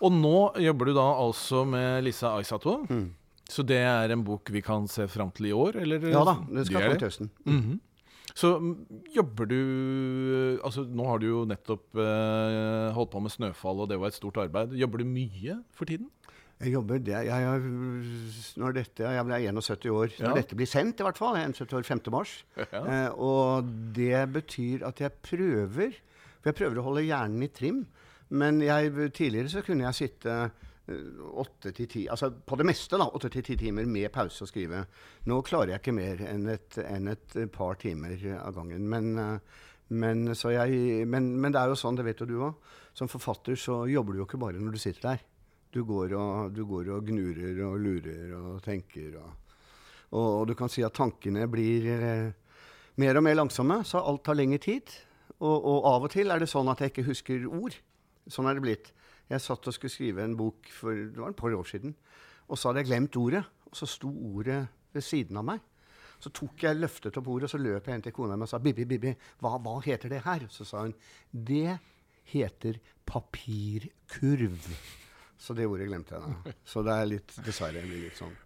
[0.00, 2.80] Og nå jobber du da altså med Lisa Aisato.
[2.88, 3.10] Mm.
[3.50, 5.80] Så det er en bok vi kan se fram til i år?
[5.82, 6.04] Eller?
[6.12, 7.32] Ja da, det skal komme til høsten.
[7.44, 7.78] Mhm.
[8.38, 8.74] Så mm,
[9.10, 9.56] jobber du
[10.62, 14.14] Altså Nå har du jo nettopp eh, holdt på med 'Snøfall', og det var et
[14.14, 14.76] stort arbeid.
[14.78, 16.06] Jobber du mye for tiden?
[16.60, 17.14] Jeg jobber det.
[17.24, 20.34] Jeg, jeg, når dette, jeg ble 71 år når Ja.
[20.36, 21.38] dette blir sendt, i hvert fall.
[21.38, 22.00] Jeg er 71 år 5.
[22.12, 22.34] mars.
[22.60, 22.82] Ja.
[22.84, 25.94] Eh, og det betyr at jeg prøver
[26.40, 27.86] For jeg prøver å holde hjernen i trim.
[28.30, 30.36] Men jeg, tidligere så kunne jeg sitte
[30.88, 33.08] eh, åtte til ti Altså på det meste, da.
[33.08, 34.84] Åtte til ti timer med pause og skrive.
[35.28, 38.84] Nå klarer jeg ikke mer enn et, enn et par timer av gangen.
[38.88, 42.36] Men, eh, men, så jeg, men, men det er jo sånn, det vet jo du
[42.50, 42.54] òg.
[42.94, 45.24] Som forfatter så jobber du jo ikke bare når du sitter der.
[45.70, 49.14] Du går og, du går og gnurer og lurer og tenker.
[49.20, 49.54] Og,
[50.10, 52.32] og, og du kan si at tankene blir eh,
[52.98, 54.90] mer og mer langsomme, så alt tar lengre tid.
[55.40, 57.76] Og, av og til er det sånn at jeg ikke husker ord.
[58.28, 58.90] Sånn er det blitt.
[59.30, 61.94] Jeg satt og skulle skrive en bok for det var et par år siden,
[62.50, 63.44] og så hadde jeg glemt ordet.
[63.70, 65.62] Og så sto ordet ved siden av meg.
[66.20, 68.50] Så tok jeg løftet opp ordet, og så løp jeg hen til kona mi og
[68.50, 70.44] sa Bibi, Bibi, hva, hva heter det her?
[70.52, 70.96] Så sa hun
[71.30, 71.78] det
[72.34, 74.66] heter papirkurv.
[75.40, 76.52] Så det ordet glemte jeg da.
[76.72, 78.36] Så det er litt, dessverre, litt sånn.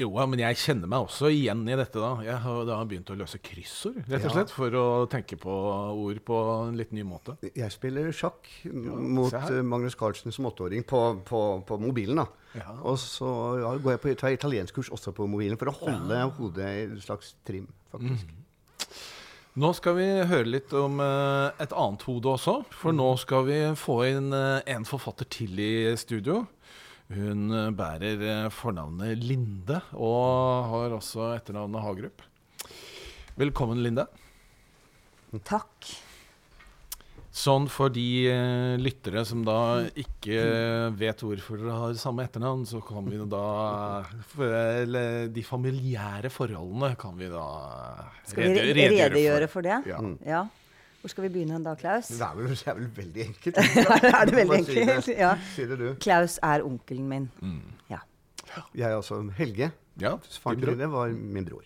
[0.00, 2.00] Jo, men jeg kjenner meg også igjen i dette.
[2.00, 2.08] da.
[2.24, 4.32] Jeg har da begynt å løse kryssord, rett og Ja.
[4.34, 7.36] slett, for å tenke på ord på en litt ny måte.
[7.54, 9.58] Jeg spiller sjakk mot se her.
[9.60, 12.16] eh, Magnus Carlsen som åtteåring på, på, på mobilen.
[12.24, 12.26] da.
[12.58, 12.72] Ja.
[12.82, 13.30] Og så
[13.62, 17.34] ja, går jeg på tar italienskkurs også på mobilen for å holde hodet i slags
[17.46, 18.32] trim, faktisk.
[19.52, 23.56] Nå skal vi høre litt om eh, et annet hode også, for nå skal vi
[23.76, 26.38] få inn eh, en forfatter til i studio.
[27.12, 32.24] Hun eh, bærer fornavnet Linde, og har også etternavnet Hagerup.
[33.36, 34.06] Velkommen, Linde.
[35.44, 35.92] Takk.
[37.32, 39.54] Sånn for de eh, lyttere som da
[39.96, 40.40] ikke
[41.00, 43.44] vet hvorfor dere har samme etternavn, så kan vi da
[44.34, 47.46] for, Eller de familiære forholdene kan vi da
[48.28, 49.78] Skal vi rede- redegjøre for det?
[49.88, 50.02] Ja.
[50.28, 50.42] Ja.
[51.00, 52.12] Hvor skal vi begynne da, Klaus?
[52.12, 53.56] Det er vel, det er vel veldig enkelt.
[54.20, 55.04] er det veldig enkelt?
[55.08, 55.16] si?
[55.18, 55.32] Ja.
[55.56, 55.88] Si det, du.
[56.04, 57.30] Klaus er onkelen min.
[57.40, 57.72] Mm.
[57.90, 57.98] Ja.
[58.76, 59.72] Jeg er altså Helge.
[59.98, 61.64] Ja, Faren min var min bror.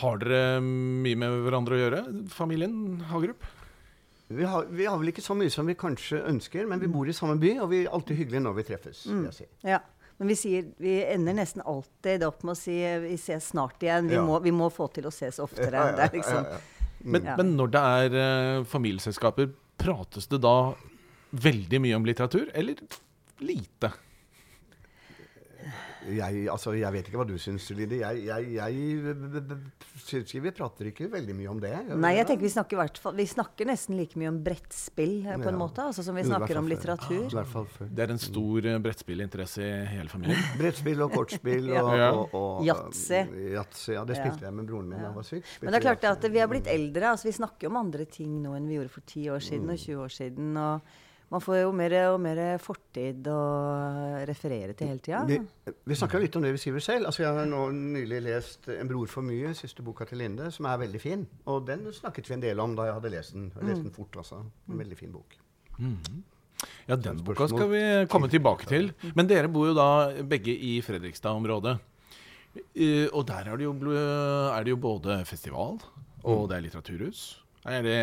[0.00, 2.02] Har dere mye med hverandre å gjøre,
[2.32, 3.44] familien Hagerup?
[4.32, 7.08] Vi har, vi har vel ikke så mye som vi kanskje ønsker, men vi bor
[7.08, 9.02] i samme by, og vi er alltid hyggelige når vi treffes.
[9.10, 9.26] Mm.
[9.28, 9.48] jeg si.
[9.68, 9.82] Ja.
[10.16, 14.08] Men vi, sier, vi ender nesten alltid opp med å si vi ses snart igjen.
[14.08, 14.22] Vi, Ja.
[14.24, 15.74] må, vi må få til å ses oftere.
[15.74, 16.60] Ja, ja, Det liksom, ja.
[17.02, 18.16] Men, men når det er
[18.60, 19.50] uh, familieselskaper,
[19.82, 20.72] prates det da
[21.32, 22.78] veldig mye om litteratur, eller
[23.42, 23.90] lite?
[26.10, 27.98] Jeg, altså, jeg vet ikke hva du syns, Lide.
[28.00, 29.14] Jeg, jeg, jeg
[30.02, 31.72] syns ikke vi prater ikke veldig mye om det.
[31.94, 35.36] Nei, jeg tenker vi snakker, hvert fall, vi snakker nesten like mye om brettspill eh,
[35.38, 35.60] på en Ja.
[35.60, 37.28] måte, altså som vi snakker om litteratur.
[37.52, 37.68] Fall.
[37.86, 40.42] Det er en stor eh, brettspillinteresse i hele familien.
[40.60, 41.82] Brettspill og kortspill Ja.
[41.84, 42.10] og, Ja.
[42.16, 43.22] og, og Yatzy.
[43.54, 43.64] Ja,
[44.04, 44.24] det Ja.
[44.24, 45.44] spilte jeg med broren min da jeg var syk.
[45.62, 47.12] Men det er klart at vi har blitt eldre.
[47.14, 49.72] altså Vi snakker om andre ting nå enn vi gjorde for 10 år siden Mm.
[49.72, 50.56] og 20 år siden.
[50.56, 50.80] og
[51.32, 53.38] man får jo mer og mer fortid å
[54.28, 55.22] referere til hele tida.
[55.28, 55.38] Vi,
[55.88, 57.08] vi snakker litt om det vi skriver selv.
[57.08, 60.68] Altså, jeg har nå nylig lest 'En bror for mye', siste boka til Linde, som
[60.68, 61.24] er veldig fin.
[61.46, 63.48] Og den snakket vi en del om da jeg hadde lest den.
[63.56, 64.42] Jeg leste den fort, altså.
[64.68, 65.38] En veldig fin bok.
[66.86, 68.92] Ja, den boka skal vi komme tilbake til.
[69.16, 71.78] Men dere bor jo da begge i Fredrikstad-området.
[73.16, 75.80] Og der er det, jo, er det jo både festival,
[76.22, 77.24] og det er litteraturhus.
[77.64, 77.96] Er det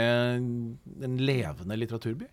[1.06, 2.26] en levende litteraturby?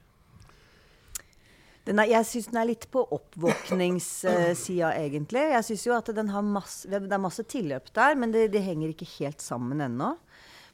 [1.86, 5.44] Er, jeg syns den er litt på oppvåkningssida, egentlig.
[5.54, 8.64] Jeg syns jo at den har masse, det er masse tilløp der, men det, det
[8.66, 10.16] henger ikke helt sammen ennå.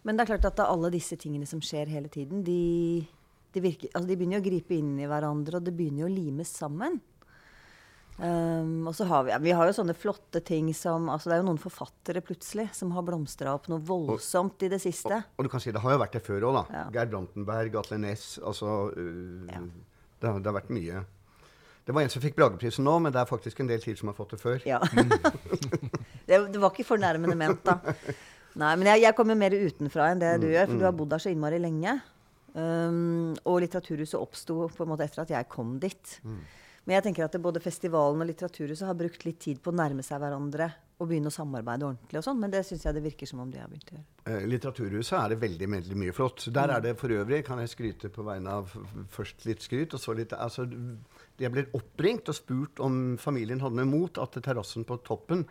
[0.02, 3.04] Men det er klart at alle disse tingene som skjer hele tiden, de,
[3.52, 6.10] de, virker, altså de begynner jo å gripe inn i hverandre, og det begynner jo
[6.10, 6.98] å limes sammen.
[8.22, 11.34] Um, og så har vi, ja, vi har jo sånne flotte ting som altså Det
[11.34, 15.22] er jo noen forfattere plutselig som har blomstra opp noe voldsomt i det siste.
[15.40, 16.64] Og du kan si det har jo vært det før òg, da.
[16.76, 16.84] Ja.
[16.98, 19.64] Geir Brantenberg, Atle Næss altså, uh, Ja.
[20.22, 21.02] Det, har, det har vært mye.
[21.82, 24.12] Det var en som fikk Brageprisen nå, men det er faktisk en del til som
[24.12, 24.62] har fått det før.
[24.68, 24.78] Ja.
[26.28, 27.80] det, det var ikke fornærmende ment, da.
[28.60, 31.10] Nei, men jeg, jeg kommer mer utenfra enn det du gjør, for du har bodd
[31.14, 31.96] der så innmari lenge.
[32.52, 36.18] Um, og Litteraturhuset oppsto på en måte etter at jeg kom dit.
[36.22, 40.04] Men jeg tenker at både festivalen og Litteraturhuset har brukt litt tid på å nærme
[40.06, 40.68] seg hverandre
[41.02, 43.50] og begynne å samarbeide ordentlig og sånn, men det syns jeg det virker som om
[43.50, 44.06] de har begynt å gjøre.
[44.30, 46.46] Eh, Litteraturhuset er det veldig, veldig mye flott.
[46.54, 48.72] Der er det for øvrig, kan jeg skryte på vegne av
[49.12, 50.68] først litt skryt, og så litt altså,
[51.42, 55.46] Jeg ble oppringt og spurt om familien hadde noe imot at terrassen på toppen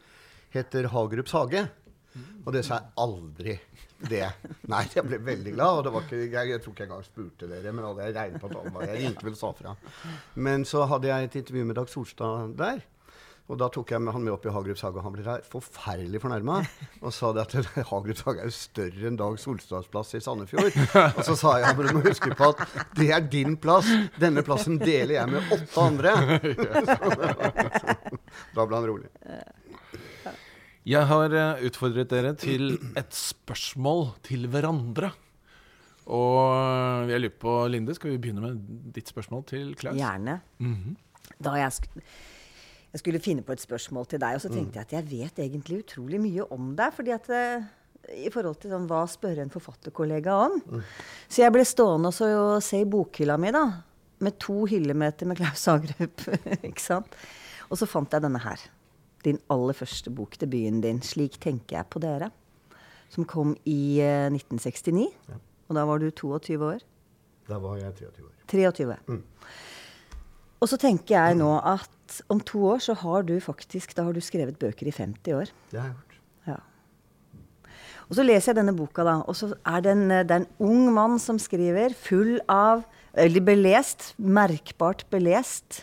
[0.55, 1.65] heter Hagerups hage.
[2.45, 3.55] Og det sa jeg aldri.
[4.01, 4.25] Det.
[4.71, 5.77] Nei, jeg ble veldig glad.
[5.77, 8.15] Og det var ikke, jeg, jeg tror ikke jeg engang spurte dere, men hadde jeg
[8.17, 9.75] regnet på at alle Jeg ringte vel og sa fra.
[10.47, 12.81] Men så hadde jeg et intervju med Dag Solstad der.
[13.51, 16.21] Og da tok jeg med han med opp i Hagerups hage, og han ble forferdelig
[16.23, 16.61] fornærma.
[17.05, 17.55] Og sa det at
[17.89, 20.71] Hagerups hage er jo større enn Dag Solstads plass i Sandefjord.
[20.95, 22.61] Og så sa jeg at du må huske på at
[22.95, 23.89] det er din plass.
[24.21, 26.15] Denne plassen deler jeg med åtte andre.
[28.55, 29.11] da ble han rolig.
[30.87, 35.11] Jeg har eh, utfordret dere til et spørsmål til hverandre.
[36.11, 38.63] Og jeg lurer på, Linde, skal vi begynne med
[38.95, 39.99] ditt spørsmål til Klaus?
[39.99, 40.39] Gjerne.
[40.63, 40.95] Mhm.
[41.41, 41.89] Da jeg, sk
[42.91, 45.39] jeg skulle finne på et spørsmål til deg, og så tenkte jeg at jeg vet
[45.45, 46.91] egentlig utrolig mye om deg.
[46.95, 47.69] fordi at eh,
[48.25, 50.57] i forhold til sånn, hva spørre en forfatterkollega om.
[51.31, 53.63] Så jeg ble stående og se i bokhylla mi, da.
[54.21, 56.25] Med to hyllemeter med Klaus Hagerup.
[56.67, 57.15] ikke sant?
[57.71, 58.67] Og så fant jeg denne her.
[59.23, 62.31] Din aller første bok, debuten din, 'Slik tenker jeg på dere'.
[63.09, 65.07] Som kom i eh, 1969.
[65.69, 66.83] Og da var du 22 år.
[67.47, 68.35] Da var jeg 23 år.
[68.51, 69.21] 23.
[70.61, 72.00] Og så tenker jeg nå at
[72.31, 75.51] om to år så har du faktisk Da har du skrevet bøker i 50 år.
[75.71, 76.17] Det har jeg gjort.
[76.49, 76.57] Ja.
[78.07, 80.49] Og så leser jeg denne boka, da, og så er det en, det er en
[80.67, 84.13] ung mann som skriver, full av Eller belest.
[84.23, 85.81] Merkbart belest.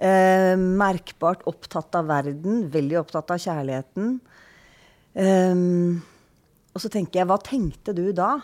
[0.00, 2.62] Eh, merkbart opptatt av verden.
[2.72, 4.14] Veldig opptatt av kjærligheten.
[5.12, 5.60] Eh,
[6.72, 8.38] og så tenker jeg, hva tenkte du da?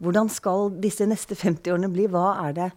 [0.00, 2.06] Hvordan skal disse neste 50 årene bli?
[2.12, 2.68] Hva er det,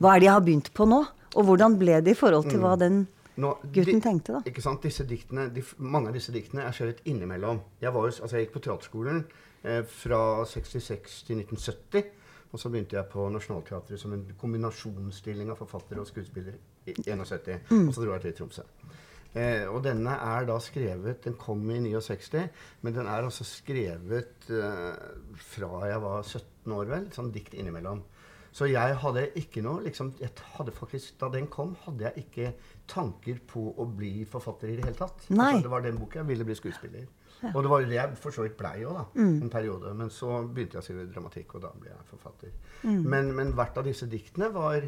[0.00, 1.02] hva er det jeg har begynt på nå?
[1.38, 3.04] Og hvordan ble det i forhold til hva den
[3.40, 4.40] Nå, gutten de- tenkte, da?
[4.50, 4.82] Ikke sant?
[4.82, 7.60] Disse diktene, de, mange av disse diktene er skrevet innimellom.
[7.80, 9.22] Jeg, var jo, altså jeg gikk på teaterskolen
[9.64, 12.10] eh, fra 66 til 1970.
[12.50, 16.56] Og så begynte jeg på Nationaltheatret som en kombinasjonsstilling av forfattere og skuespiller
[16.90, 17.60] i 71.
[17.86, 18.64] Og så dro jeg til Tromsø.
[19.38, 22.48] Eh, og denne er da skrevet Den kom i 69,
[22.82, 24.96] men den er altså skrevet eh,
[25.52, 27.06] fra jeg var 17 år, vel.
[27.14, 28.02] Sånn dikt innimellom.
[28.52, 32.52] Så jeg hadde ikke noe liksom, jeg hadde faktisk, Da den kom, hadde jeg ikke
[32.90, 35.28] tanker på å bli forfatter i det hele tatt.
[35.30, 35.52] Nei.
[35.52, 37.06] Altså, det var den boken jeg ville bli skuespiller.
[37.54, 39.04] Og det var jo det jeg for så vidt blei òg, da.
[39.16, 39.36] Mm.
[39.46, 39.92] En periode.
[39.96, 42.50] Men så begynte jeg å skrive dramatikk, og da ble jeg forfatter.
[42.82, 42.98] Mm.
[43.14, 44.84] Men, men hvert av disse diktene var,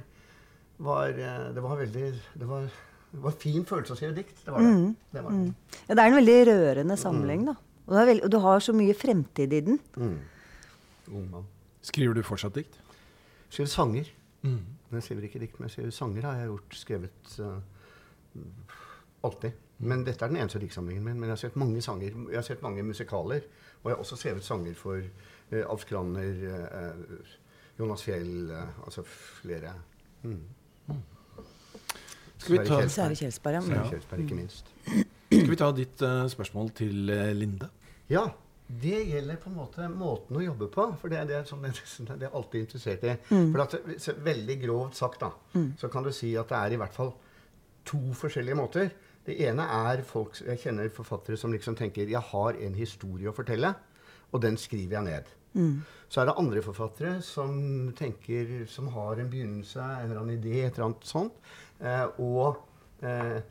[0.83, 2.05] var eh, Det var veldig
[2.43, 2.67] det var,
[3.13, 4.43] det var fin følelse å skrive dikt.
[4.45, 4.75] Det var det.
[4.75, 4.93] Mm.
[5.15, 5.79] det, var det.
[5.87, 7.57] Ja, det er en veldig rørende samling, da.
[7.87, 9.81] Og, det er veld- og du har så mye fremtid i den.
[9.97, 10.19] Mm.
[11.13, 11.49] Ung mann.
[11.83, 12.77] Skriver du fortsatt dikt?
[13.53, 14.09] Skriver sanger.
[14.43, 14.63] Mm.
[14.89, 18.41] Men jeg skriver ikke dikt, men jeg skriver sanger har jeg gjort skrevet uh,
[19.29, 19.61] alltid.
[19.83, 21.21] Men dette er den eneste diktsamlingen min.
[21.21, 22.17] Men jeg har sett mange sanger.
[22.33, 23.45] Jeg har sett mange musikaler.
[23.83, 27.39] Og jeg har også skrevet sanger for uh, Alf Kranner, uh,
[27.79, 29.77] Jonas Fjell, uh, altså flere.
[30.23, 30.43] Mm.
[32.43, 33.55] Skal vi ta, Sverre Kjelsberg.
[33.55, 33.63] Ja.
[33.63, 34.73] Sverre Kjelsberg, ikke minst.
[35.31, 37.69] skal vi ta ditt eh, spørsmål til eh, Linde?
[38.11, 38.25] Ja,
[38.81, 40.87] det gjelder på en måte måten å jobbe på.
[41.01, 43.17] For det, er- det, er, sånn, det, er- det er alltid interessert i.
[43.53, 43.75] For at,
[44.25, 45.31] veldig grovt sagt, da,
[45.79, 47.13] så kan du si at det er i hvert fall
[47.85, 48.91] to forskjellige måter.
[49.27, 53.35] Det ene er folk Jeg kjenner forfattere som liksom tenker jeg har en historie å
[53.37, 53.75] fortelle,
[54.33, 55.31] og den skriver jeg ned.
[56.09, 60.63] Så er det andre forfattere som tenker, som har en begynnelse, en eller annen idé,
[60.65, 61.33] et eller annet sånt.
[61.81, 62.57] Eh, og,
[63.03, 63.43] eh,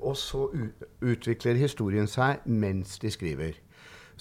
[0.00, 0.46] og så
[1.02, 3.58] utvikler historien seg mens de skriver.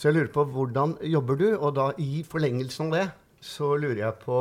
[0.01, 1.47] Så jeg lurer på hvordan jobber du?
[1.59, 3.07] Og da i forlengelsen av det
[3.45, 4.37] så lurer jeg på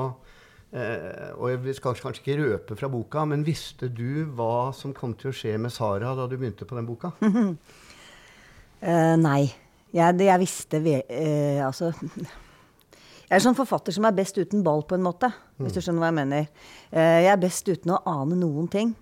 [0.72, 5.12] eh, Og jeg skal kanskje ikke røpe fra boka, men visste du hva som kom
[5.20, 7.12] til å skje med Sara da du begynte på den boka?
[7.20, 9.50] uh, nei.
[9.92, 14.64] Jeg, det jeg visste ve uh, Altså Jeg er sånn forfatter som er best uten
[14.64, 15.28] ball, på en måte.
[15.60, 16.46] Hvis du skjønner hva jeg mener.
[16.90, 18.94] Eh, jeg er best uten å ane noen ting.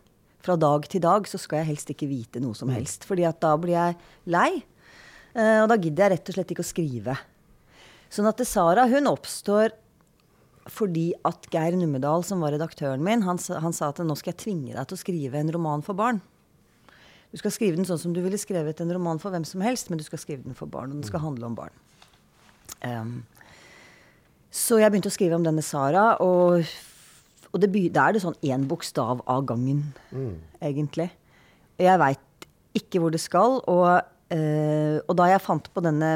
[0.45, 3.07] Fra dag til dag så skal jeg helst ikke vite noe som helst.
[3.09, 3.97] fordi at da blir jeg
[4.29, 4.51] lei.
[5.39, 7.19] Eh, og da gidder jeg rett og slett ikke å skrive.
[8.11, 9.75] Sånn at Sara, hun oppstår
[10.69, 14.43] fordi at Geir Nummedal, som var redaktøren min, han, han sa at nå skal jeg
[14.43, 16.21] tvinge deg til å skrive en roman for barn.
[17.33, 19.89] Du skal skrive den sånn som du ville skrevet en roman for hvem som helst,
[19.89, 21.75] men du skal skrive den for barn, og den skal handle om barn.
[22.85, 23.15] Um,
[24.53, 26.69] så jeg begynte å skrive om denne Sara, og,
[27.53, 29.87] og det da er det sånn én bokstav av gangen,
[30.61, 31.11] egentlig.
[31.81, 36.13] Jeg veit ikke hvor det skal, og, eh, og da jeg fant på denne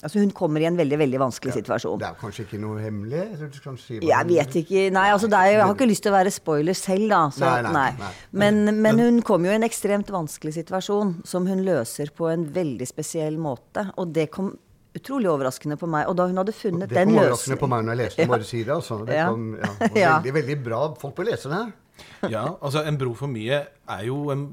[0.00, 1.98] Altså, hun kommer i en veldig, veldig vanskelig situasjon.
[2.00, 3.20] Det er kanskje ikke noe hemmelig?
[3.52, 4.84] Du kan si hva Jeg vet ikke.
[4.96, 7.18] Nei, altså det er, jeg har ikke lyst til å være spoiler selv, da.
[7.36, 8.12] Så, Nei, nei, nei, nei.
[8.32, 12.48] Men, men hun kom jo i en ekstremt vanskelig situasjon som hun løser på en
[12.54, 13.90] veldig spesiell måte.
[14.00, 14.54] Og det kom
[14.96, 16.08] utrolig overraskende på meg.
[16.08, 18.02] Og da hun hadde funnet den løsningen Det den kom overraskende på meg når jeg
[18.06, 18.32] leste Ja.
[18.32, 18.74] Bare si det.
[18.78, 19.00] Altså.
[19.04, 20.80] Det kom, ja, det veldig, veldig bra.
[21.04, 21.60] Folk bør lese det.
[21.60, 22.32] her.
[22.32, 24.48] Ja, altså En bro for mye er jo en,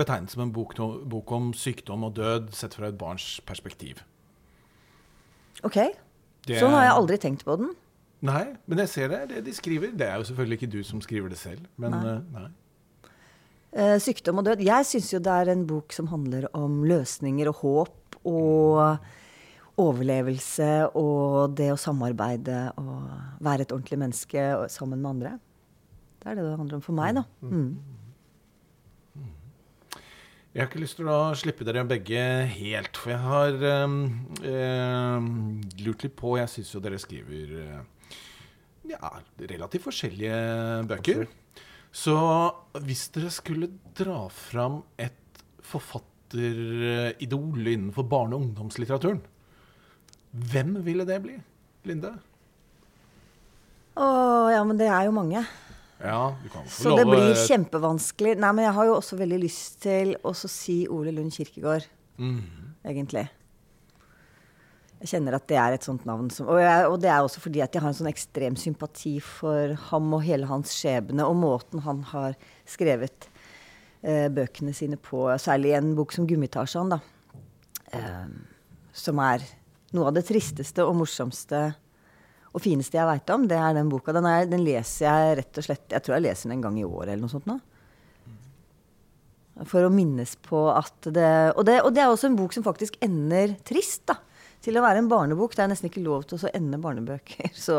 [0.00, 0.74] betegnet som en bok,
[1.10, 4.00] bok om sykdom og død sett fra et barns perspektiv.
[5.66, 5.76] Ok.
[6.46, 7.74] Det- Sånn har jeg aldri tenkt på den.
[8.22, 9.20] Nei, men jeg ser det.
[9.28, 9.92] Det de skriver.
[9.96, 12.14] Det er jo selvfølgelig ikke du som skriver det selv, men Nei.
[12.14, 12.48] eh, nei.
[13.72, 14.64] Uh, 'Sykdom og død'.
[14.64, 18.98] Jeg syns jo det er en bok som handler om løsninger og håp og
[19.78, 23.10] overlevelse og det å samarbeide og
[23.40, 25.38] være et ordentlig menneske sammen med andre.
[26.20, 27.22] Det er det det handler om for meg, da.
[27.42, 27.78] Mm.
[30.50, 32.22] Jeg har ikke lyst til å slippe dere begge
[32.56, 34.00] helt, for jeg har ehm,
[34.42, 35.28] ehm,
[35.86, 38.16] lurt litt på Jeg syns jo dere skriver eh,
[38.90, 39.12] ja,
[39.52, 40.40] relativt forskjellige
[40.90, 41.22] bøker.
[41.94, 42.16] Så
[42.82, 45.38] hvis dere skulle dra fram et
[45.70, 49.22] forfatteridol innenfor barne- og ungdomslitteraturen,
[50.50, 51.38] hvem ville det bli?
[51.86, 52.16] Linde?
[53.94, 54.10] Å
[54.50, 55.46] ja, men det er jo mange.
[56.00, 58.38] Ja, du kan få Så det blir kjempevanskelig.
[58.40, 61.84] Nei, men jeg har jo også veldig lyst til å si Ole Lund Kirkegård,
[62.20, 62.40] mm.
[62.88, 63.26] egentlig.
[65.00, 67.40] Jeg kjenner at det er et sånt navn som og, jeg, og det er også
[67.40, 71.38] fordi at jeg har en sånn ekstrem sympati for ham og hele hans skjebne, og
[71.40, 72.36] måten han har
[72.68, 73.28] skrevet
[74.02, 75.24] eh, bøkene sine på.
[75.40, 77.00] Særlig en bok som 'Gummitasjan', da.
[77.96, 78.26] Eh,
[78.92, 79.44] som er
[79.96, 81.70] noe av det tristeste og morsomste
[82.52, 83.44] og fineste jeg veit om.
[83.50, 84.12] Det er den boka.
[84.16, 86.78] Den, er, den leser jeg rett og slett Jeg tror jeg leser den en gang
[86.80, 87.58] i året eller noe sånt nå.
[89.68, 92.64] For å minnes på at det og, det og det er også en bok som
[92.64, 94.16] faktisk ender trist, da.
[94.64, 95.54] Til å være en barnebok.
[95.56, 97.52] Det er nesten ikke lov til å ende barnebøker.
[97.66, 97.78] Så,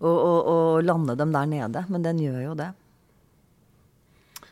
[0.00, 1.84] og, og, og lande dem der nede.
[1.92, 2.70] Men den gjør jo det.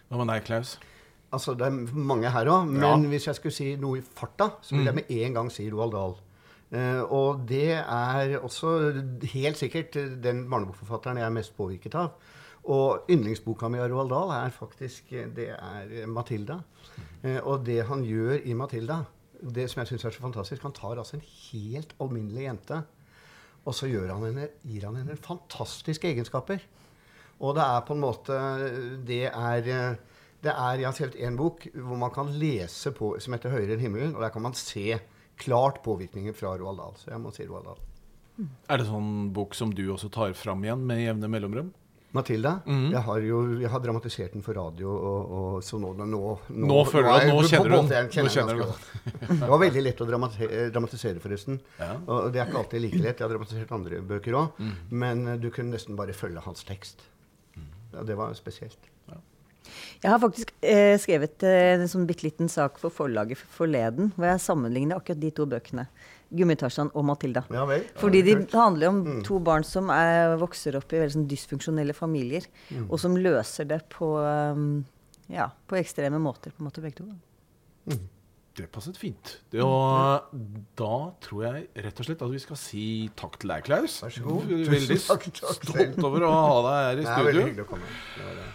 [0.09, 0.77] Hva med deg, Klaus?
[1.29, 2.95] Altså, Det er mange her òg, men Ja.
[3.13, 5.93] hvis jeg skulle si noe i farta, så vil jeg med en gang si Roald
[5.93, 6.15] Dahl.
[6.69, 8.75] Eh, og det er også
[9.33, 12.13] helt sikkert den barnebokforfatteren jeg er mest påvirket av.
[12.69, 16.61] Og yndlingsboka mi av Roald Dahl er faktisk det er 'Matilda'.
[17.25, 19.05] Eh, og det han gjør i 'Matilda',
[19.55, 22.83] det som jeg syns er så fantastisk Han tar altså en helt alminnelig jente,
[23.65, 26.59] og så han henne, gir han henne fantastiske egenskaper.
[27.41, 28.33] Og det er på en måte
[29.07, 29.97] Det er
[30.43, 33.73] det er Jeg har skrevet en bok hvor man kan lese på, som heter 'Høyere
[33.73, 35.01] enn himmelen', og der kan man se
[35.39, 36.97] klart påvirkninger fra Roald Dahl.
[37.01, 37.85] Så jeg må si Roald Dahl.
[38.71, 41.73] Er det sånn bok som du også tar fram igjen med jevne mellomrom?
[42.17, 42.61] Matilda.
[42.65, 42.93] Mhm.
[42.93, 46.79] Jeg har jo jeg har dramatisert den for radio, og, og så nå, nå, Nå
[46.89, 48.07] føler du at nå kjenner du den.
[48.09, 49.35] Nå kjenner kjenner du.
[49.43, 51.61] Det var veldig lett å dramatisere, dramatisere, forresten.
[51.77, 51.91] Ja.
[52.07, 53.21] Og det er ikke alltid like lett.
[53.21, 54.63] Jeg har dramatisert andre bøker òg.
[54.63, 54.73] Mm.
[55.05, 57.05] Men eh, du kunne nesten bare følge hans tekst.
[57.93, 58.89] Ja, det var spesielt.
[60.03, 64.27] Jeg har faktisk eh, skrevet eh, en sånn bitte liten sak for forlaget forleden, hvor
[64.31, 65.87] jeg sammenligner akkurat de to bøkene.
[66.29, 67.47] 'Gummitasjan' og 'Matilda'.
[67.51, 67.87] Ja vel.
[67.97, 69.23] Fordi de handler om Mm.
[69.25, 72.91] to barn som er, vokser opp i veldig sånn dysfunksjonelle familier, Mm.
[72.91, 74.11] og som løser det på,
[74.53, 74.85] um,
[75.31, 77.05] ja, på ekstreme måter, på en måte begge to.
[78.59, 79.37] Det passet fint.
[79.53, 80.25] Det, og
[80.77, 84.01] da tror jeg rett og slett at vi skal si takk til deg, Klaus.
[84.03, 84.49] Vær så god.
[84.51, 87.07] Veldig takk, takk stolt over å ha deg her i studio.
[87.07, 87.93] Det er veldig hyggelig å komme.
[88.17, 88.49] Det var det.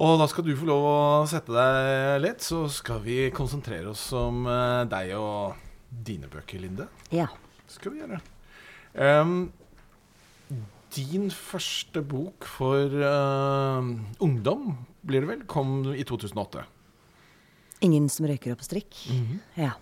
[0.00, 0.98] Og da skal du få lov å
[1.28, 5.58] sette deg litt, så skal vi konsentrere oss om eh, deg og
[5.90, 6.86] dine bøker, Linde.
[7.12, 7.26] Ja.
[7.68, 8.20] skal vi gjøre.
[8.96, 9.50] Um,
[10.96, 13.84] din første bok for uh,
[14.24, 14.72] ungdom,
[15.04, 16.64] blir det vel, kom i 2008.
[17.80, 19.02] 'Ingen som røyker opp strikk'.
[19.56, 19.74] Ja.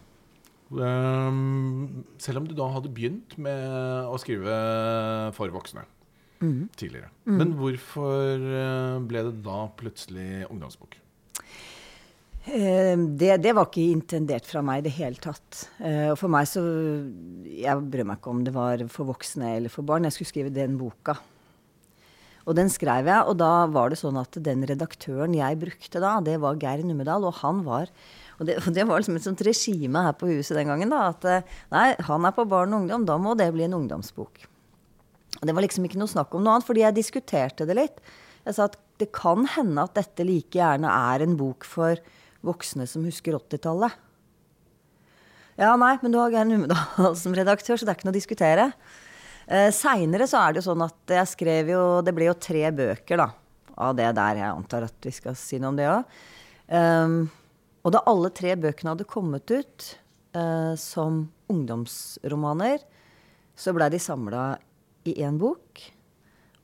[0.70, 3.62] Um, selv om du da hadde begynt med
[4.10, 4.58] å skrive
[5.38, 5.86] for voksne
[6.40, 6.68] Mhm.
[6.78, 7.10] tidligere.
[7.26, 10.96] Men hvorfor eh, ble det da plutselig ungdomsbok?
[12.48, 15.66] Eh, det, det var ikke intendert fra meg i det hele tatt.
[15.82, 16.62] Eh, og for meg så
[17.48, 20.06] Jeg brød meg ikke om det var for voksne eller for barn.
[20.06, 21.18] Jeg skulle skrive den boka.
[22.48, 26.14] Og den skrev jeg, og da var det sånn at den redaktøren jeg brukte da,
[26.24, 27.90] det var Geir Numedal, og han var
[28.38, 31.10] og det, og det var liksom et sånt regime her på huset den gangen, da.
[31.10, 31.26] At
[31.74, 34.46] nei, han er på barn og ungdom, da må det bli en ungdomsbok.
[35.38, 38.02] Og det var liksom ikke noe snakk om noe annet, fordi jeg diskuterte det litt.
[38.46, 42.00] Jeg sa at det kan hende at dette like gjerne er en bok for
[42.46, 43.94] voksne som husker 80-tallet.
[45.58, 48.18] Ja, nei, men du har Geir Numedal som redaktør, så det er ikke noe å
[48.18, 48.66] diskutere.
[49.48, 52.66] Eh, Seinere så er det jo sånn at jeg skrev jo Det ble jo tre
[52.74, 53.30] bøker, da.
[53.78, 54.42] Av det der.
[54.42, 56.16] Jeg antar at vi skal si noe om det òg.
[57.86, 59.84] og da alle tre bøkene hadde kommet ut
[60.36, 62.82] uh, som ungdomsromaner,
[63.56, 64.58] så blei de samla
[65.08, 65.82] i én bok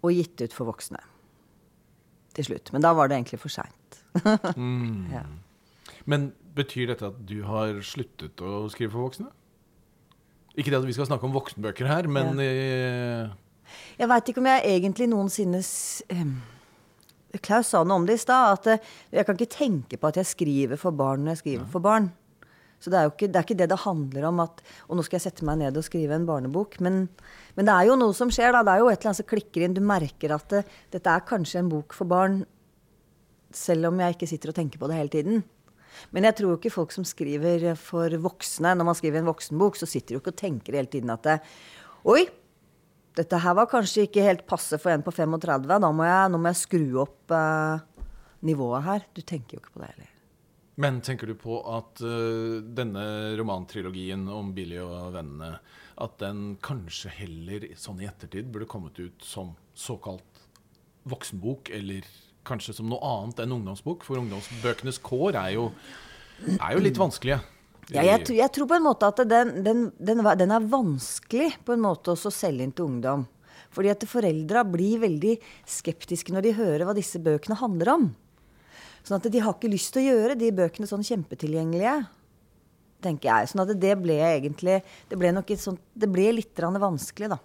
[0.05, 1.01] og gitt ut for voksne.
[2.35, 2.73] Til slutt.
[2.75, 4.01] Men da var det egentlig for seint.
[4.57, 5.09] Mm.
[5.13, 5.23] Ja.
[6.07, 9.31] Men betyr dette at du har sluttet å skrive for voksne?
[10.55, 13.33] Ikke det at vi skal snakke om voksenbøker her, men eh,
[13.99, 16.05] Jeg veit ikke om jeg egentlig noensinne s-
[17.43, 18.61] Klaus sa noe om det i stad.
[18.61, 21.67] At eh, jeg kan ikke tenke på at jeg skriver for barn når jeg skriver
[21.73, 22.13] for barn.
[22.85, 24.41] Så det er jo ikke det, er ikke det det handler om.
[24.45, 24.61] at
[24.91, 26.77] Og nå skal jeg sette meg ned og skrive en barnebok.
[26.85, 27.07] Men,
[27.57, 28.53] men det er jo noe som skjer.
[28.53, 29.77] da, Det er jo et eller annet som klikker inn.
[29.77, 30.63] Du merker at det,
[30.93, 32.43] dette er kanskje en bok for barn,
[33.55, 35.45] selv om jeg ikke sitter og tenker på det hele tiden.
[36.13, 39.79] Men jeg tror jo ikke folk som skriver for voksne, når man skriver en voksenbok,
[39.79, 41.39] så sitter du ikke og tenker hele tiden at det,
[42.05, 42.27] Oi,
[43.17, 45.71] dette her var kanskje ikke helt passe for en på 35.
[45.71, 48.11] Da må jeg, nå må jeg skru opp eh,
[48.45, 49.07] nivået her.
[49.15, 50.14] Du tenker jo ikke på det heller.
[50.81, 53.05] Men tenker du på at uh, denne
[53.39, 55.59] romantrilogien om Billy og vennene,
[56.03, 60.43] at den kanskje heller sånn i ettertid burde kommet ut som såkalt
[61.07, 62.07] voksenbok, eller
[62.49, 64.03] kanskje som noe annet enn ungdomsbok?
[64.07, 65.69] For ungdomsbøkenes kår er jo,
[66.59, 67.39] er jo litt vanskelige.
[67.93, 71.77] Ja, jeg, jeg tror på en måte at den, den, den, den er vanskelig på
[71.77, 73.27] en måte også å selge inn til ungdom.
[73.75, 75.37] Fordi at foreldra blir veldig
[75.69, 78.07] skeptiske når de hører hva disse bøkene handler om.
[79.05, 81.97] Sånn at de har ikke lyst til å gjøre de bøkene sånn kjempetilgjengelige.
[83.05, 83.51] tenker jeg.
[83.51, 87.39] Sånn at det ble egentlig Det ble, nok sånt, det ble litt vanskelig, da.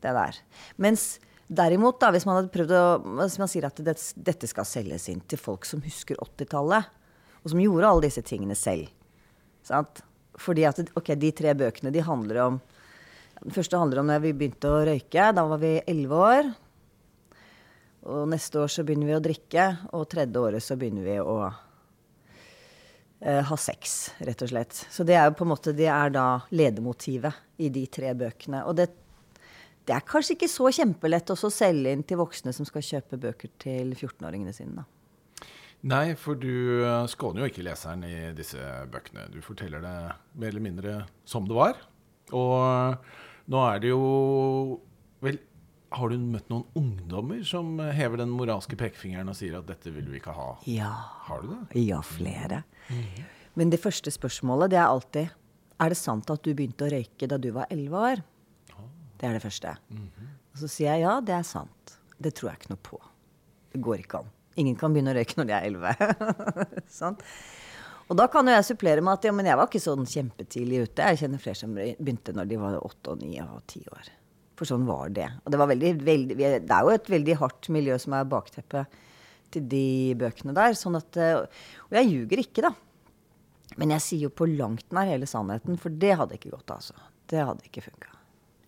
[0.00, 0.36] Det der.
[0.76, 2.84] Mens derimot, da, hvis man hadde prøvd å
[3.20, 6.84] Hvis man sier at det, dette skal selges inn til folk som husker 80-tallet,
[7.44, 8.88] og som gjorde alle disse tingene selv
[9.64, 10.00] Sant?
[10.40, 12.60] Fordi at ok, de tre bøkene de handler om
[13.44, 15.32] Den første handler om da vi begynte å røyke.
[15.36, 16.50] Da var vi elleve år.
[18.04, 19.68] Og neste år så begynner vi å drikke.
[19.96, 21.36] Og tredje året så begynner vi å
[23.20, 24.82] eh, ha sex, rett og slett.
[24.92, 28.64] Så det er jo på en måte det er da ledemotivet i de tre bøkene.
[28.68, 28.90] Og det,
[29.88, 33.54] det er kanskje ikke så kjempelett å selge inn til voksne som skal kjøpe bøker
[33.62, 34.82] til 14-åringene sine.
[34.82, 34.90] da.
[35.84, 38.60] Nei, for du eh, skåner jo ikke leseren i disse
[38.92, 39.30] bøkene.
[39.32, 39.96] Du forteller det
[40.40, 40.94] mer eller mindre
[41.28, 41.80] som det var.
[42.32, 44.04] Og nå er det jo
[45.24, 45.38] Vel,
[45.94, 50.10] har du møtt noen ungdommer som hever den moralske pekefingeren og sier at 'dette vil
[50.10, 50.58] vi ikke ha'?
[50.66, 50.90] Ja.
[51.28, 51.80] Har du det?
[51.86, 52.64] Ja, flere.
[53.54, 55.30] Men det første spørsmålet det er alltid
[55.80, 58.22] Er det sant at du begynte å røyke da du var elleve år?
[59.18, 59.72] Det er det første.
[60.52, 61.98] Og så sier jeg ja, det er sant.
[62.18, 63.00] Det tror jeg ikke noe på.
[63.72, 64.30] Det går ikke an.
[64.56, 65.94] Ingen kan begynne å røyke når de er elleve.
[67.00, 67.24] Sant?
[68.06, 70.84] Og da kan jo jeg supplere med at ja, men jeg var ikke sånn kjempetidlig
[70.84, 71.08] ute.
[71.10, 74.12] Jeg kjenner flere som begynte når de var åtte og ni og ti år.
[74.54, 75.26] For sånn var det.
[75.42, 79.00] Og det var veldig, veldig Det er jo et veldig hardt miljø som er bakteppet
[79.54, 79.86] til de
[80.18, 80.78] bøkene der.
[80.78, 81.42] Sånn at, eh,
[81.88, 82.74] og jeg ljuger ikke, da.
[83.80, 86.94] Men jeg sier jo på langt nær hele sannheten, for det hadde ikke gått, altså.
[87.30, 88.14] Det hadde ikke funka.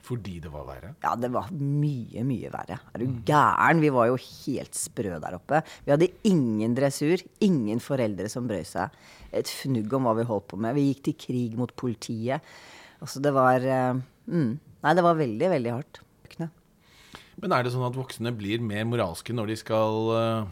[0.06, 0.92] Fordi det var verre?
[1.02, 2.78] Ja, det var mye, mye verre.
[2.94, 3.82] Er du gæren?
[3.82, 5.62] Vi var jo helt sprø der oppe.
[5.84, 8.94] Vi hadde ingen dressur, ingen foreldre som brød seg
[9.34, 10.76] et fnugg om hva vi holdt på med.
[10.78, 12.54] Vi gikk til krig mot politiet.
[13.02, 13.98] Altså, det var uh,
[14.30, 14.52] mm,
[14.86, 16.02] Nei, det var veldig, veldig hardt.
[17.36, 20.46] Men er det sånn at voksne blir mer moralske når de skal uh,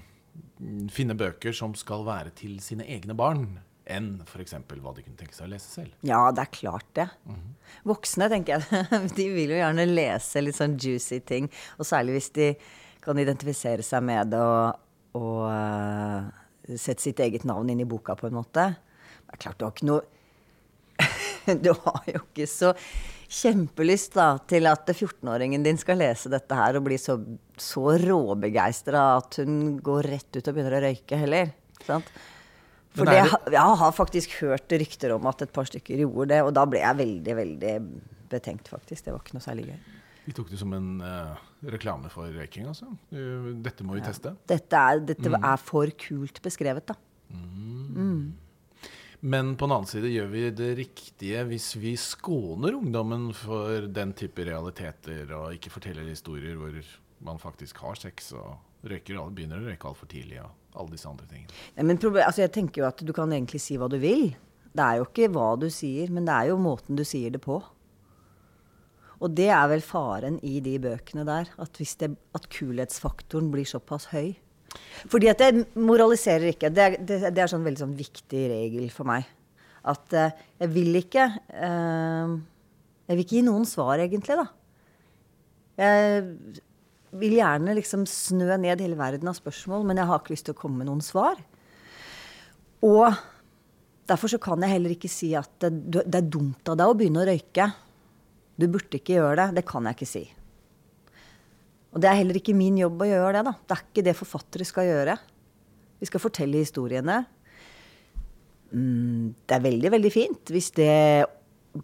[0.93, 3.47] finne bøker som skal være til sine egne barn,
[3.89, 4.57] enn f.eks.
[4.69, 5.95] hva de kunne tenke seg å lese selv?
[6.05, 7.09] Ja, det er klart det.
[7.89, 11.49] Voksne, tenker jeg, de vil jo gjerne lese litt sånn juicy ting.
[11.79, 12.51] Og særlig hvis de
[13.05, 14.81] kan identifisere seg med det og,
[15.21, 16.29] og uh,
[16.77, 18.71] sette sitt eget navn inn i boka, på en måte.
[19.25, 20.05] Det er klart, du har ikke noe
[21.65, 22.73] Du har jo ikke så
[23.35, 27.17] kjempelyst da, til at 14-åringen din skal lese dette her og bli så,
[27.61, 31.53] så råbegeistra at hun går rett ut og begynner å røyke heller.
[31.85, 32.09] Sant?
[32.95, 36.53] For det, jeg har faktisk hørt rykter om at et par stykker gjorde det, og
[36.55, 37.73] da ble jeg veldig, veldig
[38.31, 39.03] betenkt, faktisk.
[39.07, 39.81] Det var ikke noe særlig gøy.
[40.25, 41.35] Vi tok det som en uh,
[41.75, 42.87] reklame for røyking, altså.
[43.11, 44.33] Dette må vi teste.
[44.49, 46.97] Dette, er, dette er for kult beskrevet, da.
[49.25, 54.13] Men på den annen side gjør vi det riktige hvis vi skåner ungdommen for den
[54.13, 56.77] type realiteter, og ikke forteller historier hvor
[57.25, 61.29] man faktisk har sex og røyker, begynner å røyke altfor tidlig og alle disse andre
[61.31, 61.57] tingene.
[61.73, 64.35] Ja, men altså, jeg tenker jo at du kan egentlig si hva du vil.
[64.75, 67.41] Det er jo ikke hva du sier, men det er jo måten du sier det
[67.41, 67.63] på.
[69.25, 71.49] Og det er vel faren i de bøkene der.
[71.57, 74.35] At, det, at kulhetsfaktoren blir såpass høy.
[75.11, 76.71] Fordi at jeg moraliserer ikke.
[76.73, 79.27] Det er, det, det er sånn veldig sånn viktig regel for meg.
[79.85, 82.37] At eh, jeg vil ikke eh,
[83.05, 84.47] Jeg vil ikke gi noen svar, egentlig, da.
[85.77, 86.23] Jeg
[87.21, 90.57] vil gjerne liksom snø ned hele verden av spørsmål, men jeg har ikke lyst til
[90.57, 91.37] å komme med noen svar.
[92.85, 93.05] Og
[94.09, 96.97] derfor så kan jeg heller ikke si at det, det er dumt av deg å
[96.97, 97.69] begynne å røyke.
[98.57, 99.61] Du burde ikke gjøre det.
[99.61, 100.25] Det kan jeg ikke si.
[101.95, 103.45] Og det er heller ikke min jobb å gjøre det.
[103.47, 103.55] da.
[103.55, 105.17] Det er ikke det forfattere skal gjøre.
[106.03, 107.21] Vi skal fortelle historiene.
[108.75, 110.95] Mm, det er veldig, veldig fint hvis det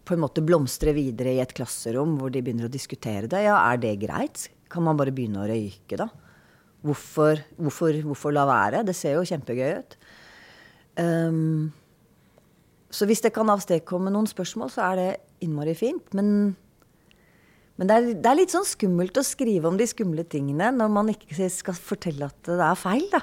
[0.07, 3.45] på en måte blomstrer videre i et klasserom hvor de begynner å diskutere det.
[3.47, 4.49] Ja, er det greit?
[4.71, 6.09] Kan man bare begynne å røyke, da?
[6.87, 8.85] Hvorfor, hvorfor, hvorfor la være?
[8.87, 9.97] Det ser jo kjempegøy ut.
[11.01, 11.71] Um,
[12.91, 15.11] så hvis det kan avstedkomme noen spørsmål, så er det
[15.45, 16.07] innmari fint.
[16.17, 16.55] Men,
[17.81, 20.91] men det, er, det er litt sånn skummelt å skrive om de skumle tingene når
[20.93, 23.23] man ikke skal fortelle at det er feil, da.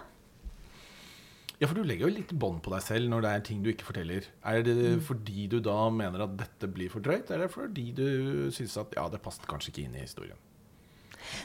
[1.58, 3.70] Ja, for du legger jo litt bånd på deg selv når det er ting du
[3.72, 4.26] ikke forteller.
[4.45, 8.08] Er det fordi du da mener at dette blir for drøyt, eller fordi du
[8.53, 10.38] syns at ja, det passet kanskje ikke inn i historien?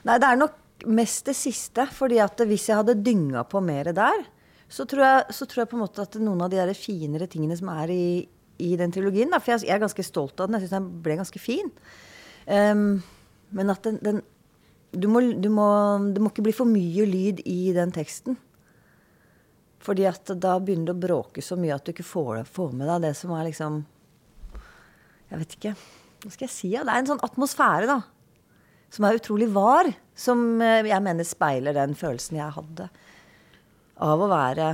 [0.09, 1.87] Nei, det er nok mest det siste.
[1.93, 4.25] fordi at hvis jeg hadde dynga på mer der,
[4.73, 7.29] så tror, jeg, så tror jeg på en måte at noen av de der finere
[7.29, 8.07] tingene som er i,
[8.61, 10.57] i den trilogien da, For jeg, jeg er ganske stolt av den.
[10.57, 11.73] Jeg syns den ble ganske fin.
[12.47, 13.03] Ehm,
[13.53, 14.23] men at den, den
[14.93, 15.67] du, må, du må,
[16.13, 18.37] Det må ikke bli for mye lyd i den teksten.
[19.83, 22.91] Fordi at da begynner det å bråke så mye at du ikke får, får med
[22.91, 23.83] deg det som er liksom
[25.31, 25.77] Jeg vet ikke.
[26.23, 26.75] Hva skal jeg si?
[26.77, 26.85] Ja?
[26.87, 28.03] Det er en sånn atmosfære, da
[28.93, 32.89] som er utrolig var, som eh, jeg mener speiler den følelsen jeg hadde
[34.03, 34.69] av å være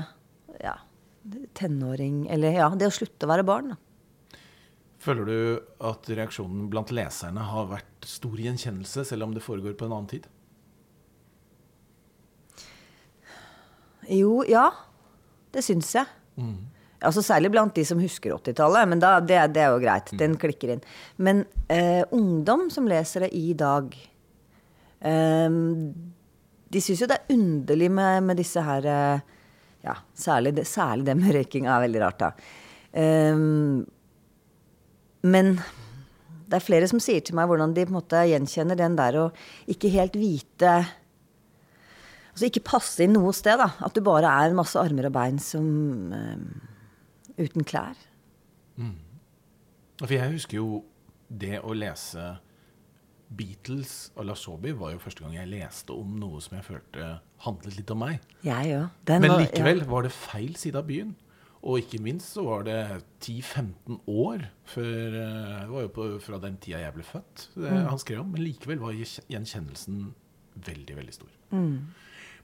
[0.63, 0.75] ja,
[1.59, 3.75] tenåring Eller ja, det å slutte å være barn.
[3.75, 3.79] Da.
[4.99, 5.37] Føler du
[5.87, 10.11] at reaksjonen blant leserne har vært stor gjenkjennelse, selv om det foregår på en annen
[10.11, 10.27] tid?
[14.09, 14.67] Jo, ja.
[15.55, 16.09] Det syns jeg.
[16.99, 20.11] Altså Særlig blant de som husker 80-tallet, men da, det, det er jo greit.
[20.19, 20.83] Den klikker inn.
[21.17, 23.95] Men eh, ungdom som leser det i dag
[25.07, 25.59] eh,
[26.69, 29.37] De syns jo det er underlig med, med disse her eh,
[29.87, 32.33] Ja, særlig det, særlig det med røyking er veldig rart, da.
[32.99, 33.47] Eh,
[35.23, 35.57] men
[36.49, 39.19] det er flere som sier til meg hvordan de på en måte gjenkjenner den der
[39.21, 39.27] å
[39.69, 40.79] ikke helt vite
[42.39, 43.59] Altså ikke passe inn noe sted.
[43.59, 43.73] da.
[43.83, 47.99] At du bare er en masse armer og bein som eh, uten klær.
[49.99, 50.85] For jeg husker jo
[51.27, 52.37] det å lese
[53.29, 57.09] Beatles og La Sobi var jo første gang jeg leste om noe som jeg følte
[57.45, 58.23] handlet litt om meg.
[58.47, 58.87] Jeg òg.
[59.19, 61.11] Men likevel var det feil side av byen.
[61.67, 62.79] Og ikke minst så var det
[63.25, 64.39] 10-15 år
[64.69, 67.89] før eh, Det var jo på, fra den tida jeg ble født det Mm.
[67.91, 68.31] han skrev om.
[68.33, 70.15] Men likevel var gjenkjennelsen
[70.69, 71.29] veldig, veldig stor.
[71.51, 71.79] Mm.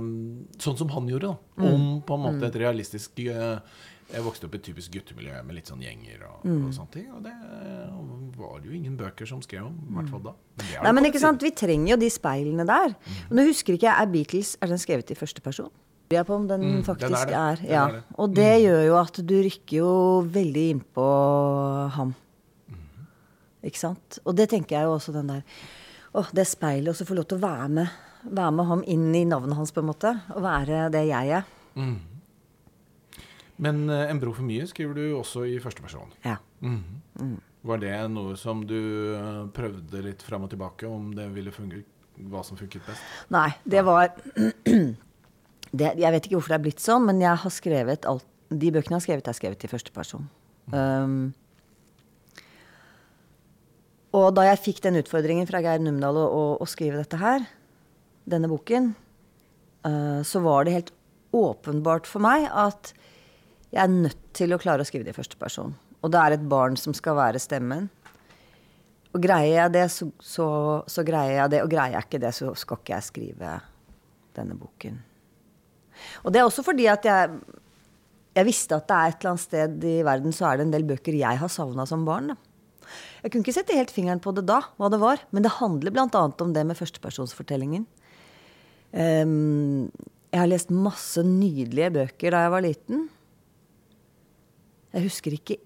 [0.61, 1.65] sånn som han gjorde, da.
[1.71, 3.61] Om på en måte et realistisk uh,
[4.13, 7.07] Jeg vokste opp i et typisk guttemiljø med litt sånn gjenger og, og sånne ting.
[7.17, 7.33] Og det
[8.37, 10.35] var det jo ingen bøker som skrev om, i hvert fall da.
[10.59, 12.93] Men Nei, men ikke sant, Vi trenger jo de speilene der.
[13.31, 15.73] Og nå husker ikke jeg, Er Beatles er den skrevet i første person?
[16.13, 17.39] Jeg på om den Mm, den faktisk er det.
[17.39, 17.57] er.
[17.57, 18.03] Den er det.
[18.11, 18.17] Mm.
[18.21, 19.93] Og det gjør jo at du rykker jo
[20.29, 21.07] veldig innpå
[21.97, 22.13] ham.
[23.63, 23.69] Mm.
[23.71, 24.19] Ikke sant?
[24.27, 25.43] Og det tenker jeg jo også den der
[26.13, 27.93] Åh, det speilet, og så få lov til å være med,
[28.37, 30.11] være med ham inn i navnet hans, på en måte.
[30.35, 31.47] Og være det jeg er.
[33.57, 36.13] Men uh, En bro for mye skriver du også i første person.
[36.27, 36.37] Ja.
[37.63, 38.77] Var det noe som du
[39.15, 41.87] eh, prøvde litt fram og tilbake, om det ville fungere,
[42.29, 43.05] hva som funket best?
[43.31, 44.11] Nei, det var
[45.79, 48.73] det, Jeg vet ikke hvorfor det er blitt sånn, men jeg har skrevet alt De
[48.75, 50.27] bøkene jeg har skrevet, er skrevet i første person.
[50.75, 51.33] Um,
[54.13, 57.47] og da jeg fikk den utfordringen fra Geir Numedal å, å, skrive dette her,
[58.29, 58.91] denne boken,
[59.89, 60.93] uh, så var det helt
[61.33, 62.93] åpenbart for meg at
[63.73, 65.73] jeg er nødt til å klare å skrive det i første person.
[66.05, 67.89] Og det er et barn som skal være stemmen.
[69.13, 70.49] Og greier jeg det, så, så,
[70.89, 71.63] så greier jeg det.
[71.65, 73.57] Og greier jeg ikke det, så skal ikke jeg skrive
[74.37, 75.01] denne boken.
[76.25, 77.41] Og det er også fordi at jeg,
[78.37, 80.75] jeg visste at det er et eller annet sted i verden så er det en
[80.75, 82.33] del bøker jeg har savna som barn.
[82.33, 82.52] Da.
[83.23, 85.21] Jeg kunne ikke sette helt fingeren på det da, hva det var.
[85.31, 86.07] Men det handler bl.a.
[86.11, 87.85] om det med førstepersonsfortellingen.
[88.93, 89.91] Um,
[90.33, 93.07] jeg har lest masse nydelige bøker da jeg var liten.
[94.93, 95.57] Jeg husker ikke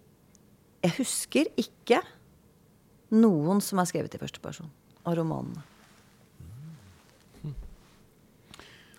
[0.85, 1.99] Jeg husker ikke
[3.17, 4.69] noen som er skrevet i førsteperson
[5.07, 5.65] av romanene.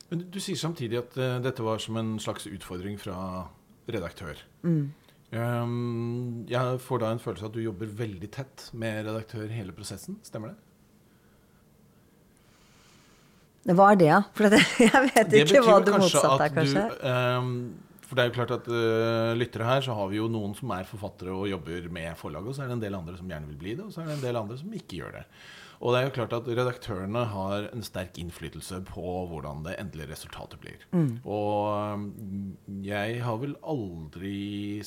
[0.10, 3.45] Men du, du sier samtidig at uh, dette var som en slags utfordring fra
[3.88, 4.39] redaktør.
[4.64, 4.89] Mm.
[5.28, 9.76] Um, jeg får da en følelse av at du jobber veldig tett med redaktør hele
[9.76, 10.16] prosessen.
[10.24, 10.62] Stemmer det?
[13.76, 14.22] Hva er det, da?
[14.38, 14.48] For
[14.86, 16.86] jeg vet ikke hva det motsatte er, kanskje.
[16.94, 17.52] Du, um,
[18.08, 20.72] for det er jo klart at uh, lyttere her, så har vi jo noen som
[20.72, 23.52] er forfattere og jobber med forlaget, og så er det en del andre som gjerne
[23.52, 25.26] vil bli det, og så er det en del andre som ikke gjør det.
[25.78, 30.12] Og det er jo klart at redaktørene har en sterk innflytelse på hvordan det endelige
[30.14, 30.86] resultatet blir.
[31.24, 32.08] Og um,
[32.86, 34.38] jeg har vel aldri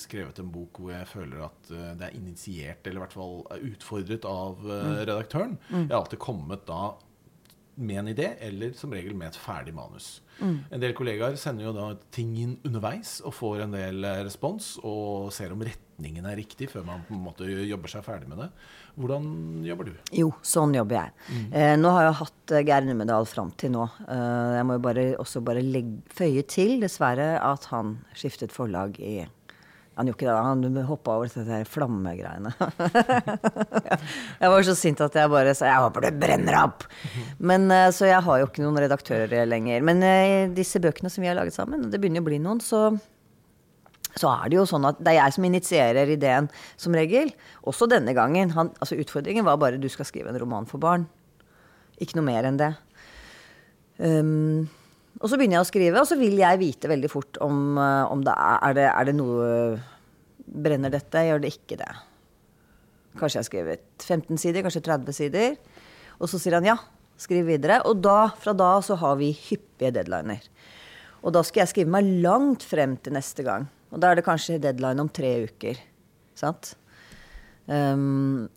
[0.01, 3.39] skrevet en bok hvor jeg føler at uh, det er initiert, eller i hvert fall
[3.71, 5.59] utfordret av uh, redaktøren.
[5.71, 6.83] Jeg har alltid kommet da
[7.81, 10.19] med en idé, eller som regel med et ferdig manus.
[10.41, 14.73] En del kollegaer sender jo da ting inn underveis og får en del eh, respons,
[14.87, 18.41] og ser om retningen er riktig før man på en måte jobber seg ferdig med
[18.41, 18.49] det.
[19.01, 19.27] Hvordan
[19.67, 19.93] jobber du?
[20.17, 21.13] Jo, sånn jobber jeg.
[21.53, 23.85] Eh, nå har jeg hatt eh, Geir Numedal fram til nå.
[24.07, 28.97] Eh, jeg må jo bare, også bare legge, føye til, dessverre, at han skiftet forlag
[29.01, 29.21] i
[29.99, 32.53] Han gjorde ikke det, han hoppa over der flammegreiene.
[34.41, 36.87] jeg var så sint at jeg bare sa 'jeg håper det brenner opp'.
[37.39, 39.83] Men, eh, så jeg har jo ikke noen redaktører lenger.
[39.83, 42.63] Men eh, disse bøkene som vi har laget sammen, og det begynner å bli noen,
[42.65, 42.97] så
[44.19, 46.49] så er det jo sånn at det er jeg som initierer ideen,
[46.81, 47.31] som regel.
[47.63, 48.51] Også denne gangen.
[48.57, 51.07] Han, altså utfordringen var bare du skal skrive en roman for barn.
[52.01, 52.73] Ikke noe mer enn det.
[54.01, 54.67] Um,
[55.19, 58.07] og så begynner jeg å skrive, og så vil jeg vite veldig fort om, uh,
[58.13, 59.49] om det er, er, det, er det noe
[60.51, 61.25] Brenner dette?
[61.27, 61.91] Gjør det ikke det?
[63.19, 65.59] Kanskje jeg har skrevet 15 sider, kanskje 30 sider.
[66.21, 66.77] Og så sier han ja,
[67.21, 67.81] skriv videre.
[67.89, 70.47] Og da, fra da så har vi hyppige deadliner.
[71.21, 73.67] Og da skal jeg skrive meg langt frem til neste gang.
[73.91, 75.81] Og da er det kanskje deadline om tre uker.
[76.39, 76.75] Sant?
[77.67, 78.49] Um,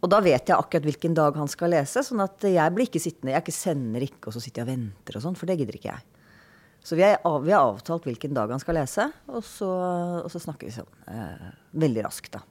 [0.00, 3.02] og da vet jeg akkurat hvilken dag han skal lese, sånn at jeg blir ikke
[3.02, 5.58] sittende Jeg ikke sender ikke, og så sitter jeg og venter og sånn, for det
[5.60, 6.06] gidder ikke jeg.
[6.80, 7.20] Så vi, har
[7.60, 9.68] avtalt hvilken dag han skal lese, og så,
[10.24, 11.50] og så snakker vi sånn eh,
[11.82, 12.44] veldig raskt, da.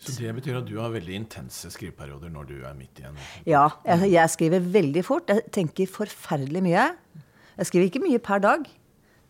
[0.00, 3.16] Så det betyr at du har veldig intense skriveperioder når du er midt i en
[3.48, 5.32] Ja, jeg, jeg skriver veldig fort.
[5.32, 6.84] Jeg tenker forferdelig mye.
[7.56, 8.66] Jeg skriver ikke mye per dag.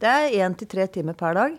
[0.03, 1.55] Det er én til tre timer per dag.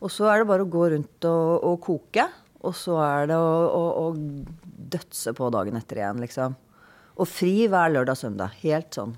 [0.00, 2.24] Og så er det bare å gå rundt og, og koke.
[2.66, 6.56] Og så er det å, å, å dødse på dagen etter igjen, liksom.
[7.20, 8.56] Og fri hver lørdag og søndag.
[8.62, 9.14] Helt sånn.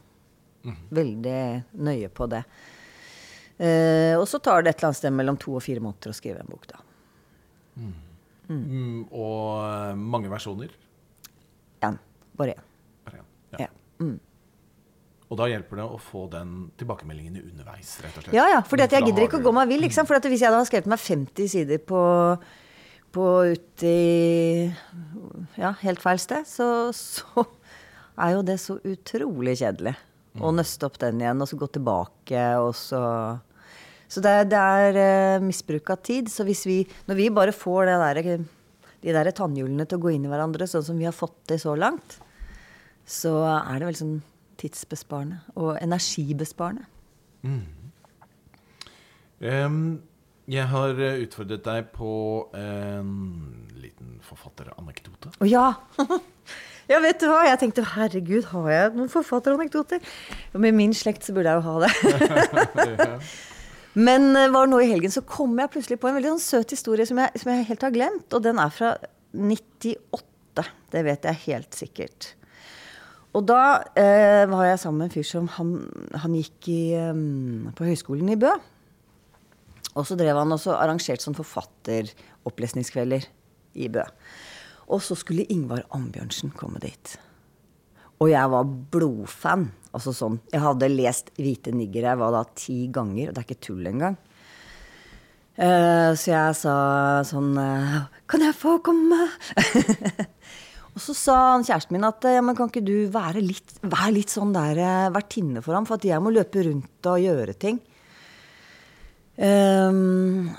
[0.95, 1.41] Veldig
[1.83, 2.43] nøye på det.
[3.63, 6.17] Eh, og så tar det et eller annet sted mellom to og fire måneder å
[6.17, 6.81] skrive en bok, da.
[8.53, 10.73] Mm, og eh, mange versjoner.
[11.87, 11.99] Én.
[12.39, 12.69] Bare én.
[13.07, 13.29] Bare en.
[13.55, 13.67] Ja.
[13.67, 13.69] Ja.
[14.03, 14.19] Mm.
[15.33, 18.35] Og da hjelper det å få den tilbakemeldingen underveis, rett og slett.
[18.37, 19.81] Ja, ja, for For jeg gidder ikke å gå meg vill.
[19.87, 22.03] Liksom, for at hvis jeg har skrevet meg 50 sider på,
[23.13, 24.73] på ute i
[25.61, 27.45] ja, helt feil sted, så, så
[28.17, 29.95] er jo det så utrolig kjedelig.
[30.41, 33.03] Å nøste opp den igjen, og så gå tilbake, og så
[34.13, 36.29] Så det, det er uh, misbruk av tid.
[36.29, 38.43] Så hvis vi, når vi bare får det der,
[39.01, 41.57] de der tannhjulene til å gå inn i hverandre, sånn som vi har fått det
[41.63, 42.19] så langt,
[43.09, 44.19] så er det vel sånn
[44.61, 46.85] tidsbesparende og energibesparende.
[49.43, 49.79] Em,
[50.51, 52.13] jeg har eh, utfordret deg på
[52.59, 53.13] en
[53.79, 55.35] liten forfatteranekdote.
[55.39, 55.69] Å ja!
[56.91, 57.45] ja, vet du hva?
[57.47, 60.03] Jeg tenkte herregud, har jeg noen forfatteranekdoter?
[60.59, 63.23] Med min slekt så burde jeg jo ha det.
[64.09, 66.73] Men eh, var nå i helgen så kom jeg plutselig på en veldig sånn søt
[66.73, 68.29] historie som jeg, som jeg helt har glemt.
[68.33, 68.95] Og den er fra
[69.37, 70.69] 98.
[70.93, 72.33] Det vet jeg helt sikkert.
[73.37, 73.63] Og da
[73.97, 75.77] eh, var jeg sammen med en fyr som han,
[76.21, 78.53] han gikk i, um, på høyskolen i Bø.
[79.93, 83.27] Og så drev han også arrangert sånn forfatteropplesningskvelder
[83.77, 84.05] i Bø.
[84.93, 87.17] Og så skulle Ingvar Ambjørnsen komme dit.
[88.23, 89.71] Og jeg var blodfan.
[89.93, 93.67] Altså sånn, Jeg hadde lest 'Hvite niggere' var da ti ganger, og det er ikke
[93.67, 94.17] tull engang.
[95.53, 96.75] Uh, så jeg sa
[97.29, 99.29] sånn uh, Kan jeg få komme?
[100.95, 104.15] og så sa han kjæresten min at ja, men kan ikke du være litt, være
[104.17, 107.53] litt sånn der eh, vertinne for ham, for at jeg må løpe rundt og gjøre
[107.61, 107.83] ting.
[109.43, 110.53] Ehm,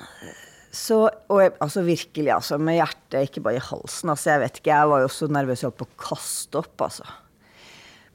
[0.73, 4.11] så, og jeg, altså virkelig, altså, med hjertet ikke bare i halsen.
[4.13, 6.87] Altså, jeg vet ikke, jeg var jo så nervøs jeg holdt på å kaste opp,
[6.87, 7.07] altså.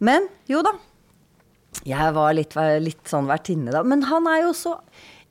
[0.05, 0.75] Men jo da.
[1.87, 3.85] Jeg var litt, litt sånn vertinne da.
[3.87, 4.75] Men han er jo så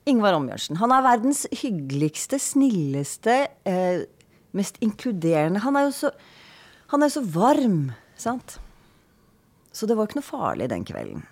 [0.08, 0.78] Ingvar Ombjørnsen.
[0.80, 3.36] Han er verdens hyggeligste, snilleste,
[3.68, 4.06] eh,
[4.56, 5.60] mest inkluderende.
[5.64, 6.12] Han er jo så,
[6.94, 8.56] han er så varm, sant?
[9.72, 11.26] Så det var ikke noe farlig den kvelden.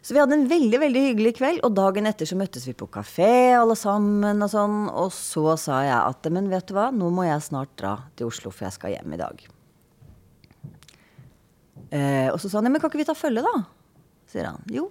[0.00, 2.88] Så vi hadde en veldig veldig hyggelig kveld, og dagen etter så møttes vi på
[2.92, 4.40] kafé alle sammen.
[4.40, 7.74] Og sånn, og så sa jeg at men vet du hva, nå må jeg snart
[7.80, 9.44] dra til Oslo, for jeg skal hjem i dag.
[11.90, 13.66] Eh, og så sa han ja, men kan ikke vi ta følge, da?
[14.30, 14.62] sier han.
[14.70, 14.88] Jo.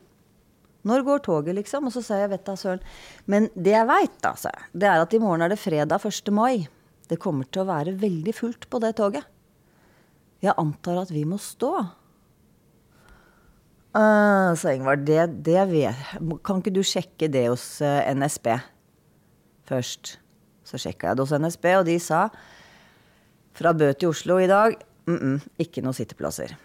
[0.87, 1.87] Når går toget, liksom?
[1.89, 2.83] Og så sa jeg vet da søren.
[3.29, 6.05] Men det jeg veit, da, sa jeg, det er at i morgen er det fredag
[6.07, 6.31] 1.
[6.35, 6.67] mai.
[7.09, 9.27] Det kommer til å være veldig fullt på det toget.
[10.43, 11.73] Jeg antar at vi må stå.
[13.89, 15.97] Uh, Ingvar, det, det vet
[16.45, 18.51] Kan ikke du sjekke det hos eh, NSB
[19.65, 20.19] først?
[20.61, 22.27] Så sjekka jeg det hos NSB, og de sa
[23.57, 24.77] fra Bø til Oslo i dag
[25.09, 26.55] mm -mm, ikke noen sitteplasser.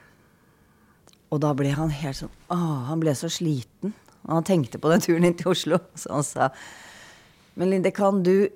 [1.30, 2.56] Og da ble han helt sånn Å,
[2.90, 3.94] han ble så sliten.
[4.24, 5.78] Og han tenkte på den turen inn til Oslo.
[5.94, 6.50] Så han sa
[7.54, 8.48] Men Linde, kan du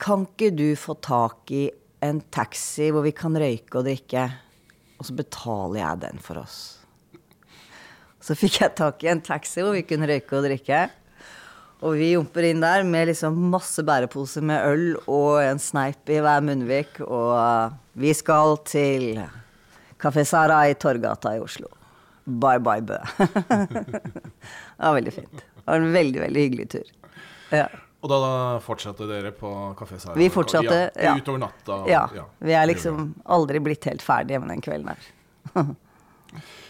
[0.00, 1.70] Kan ikke du få tak i
[2.02, 4.32] en taxi hvor vi kan røyke og drikke?
[4.98, 6.83] Og så betaler jeg den for oss.
[8.24, 10.86] Så fikk jeg tak i en taxi hvor vi kunne røyke og drikke.
[11.84, 16.22] Og vi jumper inn der med liksom masse bæreposer med øl og en sneip i
[16.24, 17.02] hver munnvik.
[17.04, 19.20] Og vi skal til
[20.00, 21.68] Kafé Sara i Torgata i Oslo.
[22.24, 22.96] Bye bye Bø.
[23.20, 25.44] det var veldig fint.
[25.44, 26.92] Det var en veldig, veldig hyggelig tur.
[27.52, 27.68] Ja.
[28.04, 28.24] Og da
[28.64, 30.16] fortsatte dere på Kafé Sara?
[30.16, 31.12] Vi fortsatte, ja.
[31.20, 31.82] Utover natta?
[31.92, 32.06] ja.
[32.40, 35.74] Vi er liksom aldri blitt helt ferdige med den kvelden her.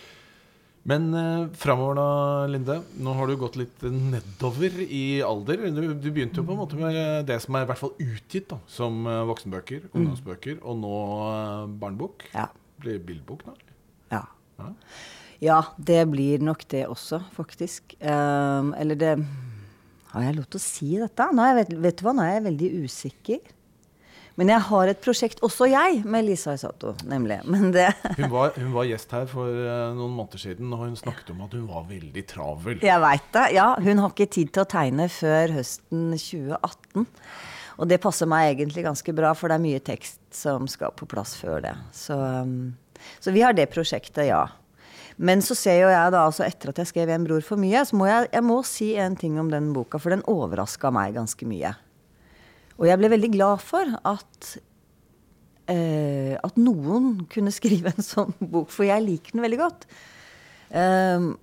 [0.89, 2.09] Men eh, framover da,
[2.53, 2.77] Linde.
[3.01, 5.65] Nå har du gått litt nedover i alder.
[5.73, 8.51] Du, du begynte jo på en måte med det som er i hvert fall utgitt
[8.53, 10.95] da, som eh, voksenbøker, ungdomsbøker, og nå
[11.31, 12.29] eh, barnebok.
[12.35, 12.51] Ja.
[12.85, 13.57] Blir det bildbok nå?
[14.13, 14.27] Ja.
[14.61, 14.73] Ja.
[15.43, 17.97] Ja, det blir nok det også, faktisk.
[18.01, 19.11] Um, eller det
[20.13, 21.27] Har jeg lov til å si dette?
[21.35, 23.55] Nå jeg, vet, vet du hva, nå er jeg veldig usikker.
[24.35, 27.39] Men jeg har et prosjekt, også jeg, med Lisa Isato, nemlig.
[27.47, 30.97] Men det Hun var, hun var gjest her for eh, noen måneder siden, og hun
[30.99, 32.81] snakket om at hun var veldig travel.
[32.83, 33.45] Jeg veit det.
[33.55, 37.07] Ja, hun har ikke tid til å tegne før høsten 2018.
[37.75, 41.09] Og det passer meg egentlig ganske bra, for det er mye tekst som skal på
[41.11, 41.75] plass før det.
[41.95, 42.75] Så, um,
[43.23, 44.45] så vi har det prosjektet, ja.
[45.17, 47.87] Men så ser jo jeg da, altså etter at jeg skrev 'En bror for mye',
[47.87, 51.15] så må jeg, jeg må si en ting om den boka, for den overraska meg
[51.15, 51.75] ganske mye.
[52.81, 54.51] Og jeg ble veldig glad for at
[55.71, 59.89] eh, at noen kunne skrive en sånn bok, for jeg liker den veldig godt.
[60.75, 61.35] Um,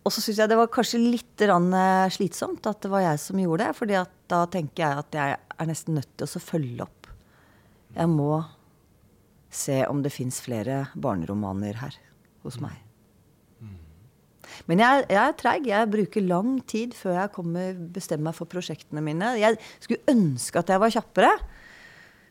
[0.00, 3.40] og så syns jeg det var kanskje litt eh, slitsomt at det var jeg som
[3.42, 3.76] gjorde det.
[3.76, 3.98] fordi
[4.32, 7.10] da tenker jeg at jeg er nesten nødt til å følge opp.
[7.94, 8.32] Jeg må
[9.50, 11.98] se om det fins flere barneromaner her
[12.46, 12.78] hos meg.
[14.68, 15.70] Men jeg, jeg er treig.
[15.70, 19.34] Jeg bruker lang tid før jeg kommer, bestemmer meg for prosjektene mine.
[19.40, 21.32] Jeg skulle ønske at jeg var kjappere.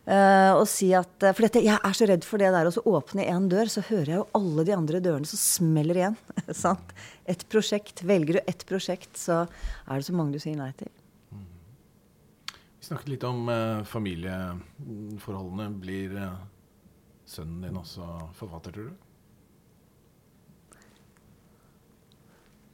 [0.10, 2.82] Uh, og si at, eh, for dette, Jeg er så redd for det der å
[2.98, 6.16] åpne én dør, så hører jeg jo alle de andre dørene som smeller igjen.
[6.66, 6.96] sant?
[7.30, 9.44] Et prosjekt, Velger du ett prosjekt, så
[9.86, 10.90] er det så mange du sier nei til.
[11.30, 15.70] Vi snakket litt om uh, familieforholdene.
[15.78, 16.42] Blir uh,
[17.30, 18.08] sønnen din også
[18.40, 19.09] forfatter, tror du?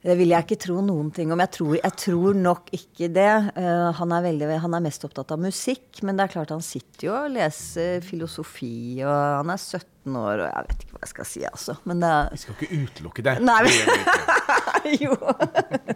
[0.05, 1.41] Det vil jeg ikke tro noen ting om.
[1.41, 3.31] Jeg tror, jeg tror nok ikke det.
[3.57, 6.61] Uh, han, er veldig, han, er mest opptatt av musikk, men det er klart han
[6.65, 11.01] sitter jo og leser filosofi, og han er 17 år, og jeg vet ikke hva
[11.07, 11.77] jeg skal si, altså.
[11.89, 13.35] Men det Vi skal ikke utelukke det.
[13.49, 14.05] Nei, men...
[15.07, 15.17] jo.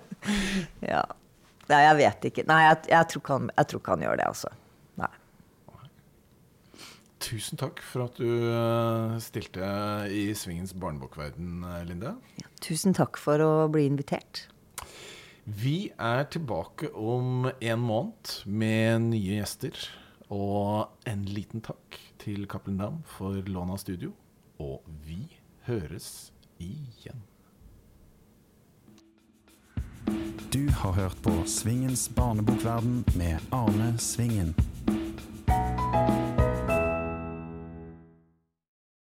[0.94, 1.04] ja.
[1.70, 2.48] Nei, jeg vet ikke.
[2.50, 4.54] Nei, jeg, jeg, tror han, jeg, tror ikke han, gjør det, altså.
[7.20, 9.66] Tusen takk for at du eh, stilte
[10.16, 12.14] i Svingens barnebokverden, eh, Linde.
[12.40, 14.46] Ja, tusen takk for å bli invitert.
[15.44, 19.76] Vi er tilbake om en måned med nye gjester.
[20.30, 24.14] Og en liten takk til Cappelen Dam for lån av studio.
[24.62, 25.26] Og vi
[25.66, 27.26] høres igjen.
[30.54, 34.56] Du har hørt på Svingens barnebokverden med Arne Svingen.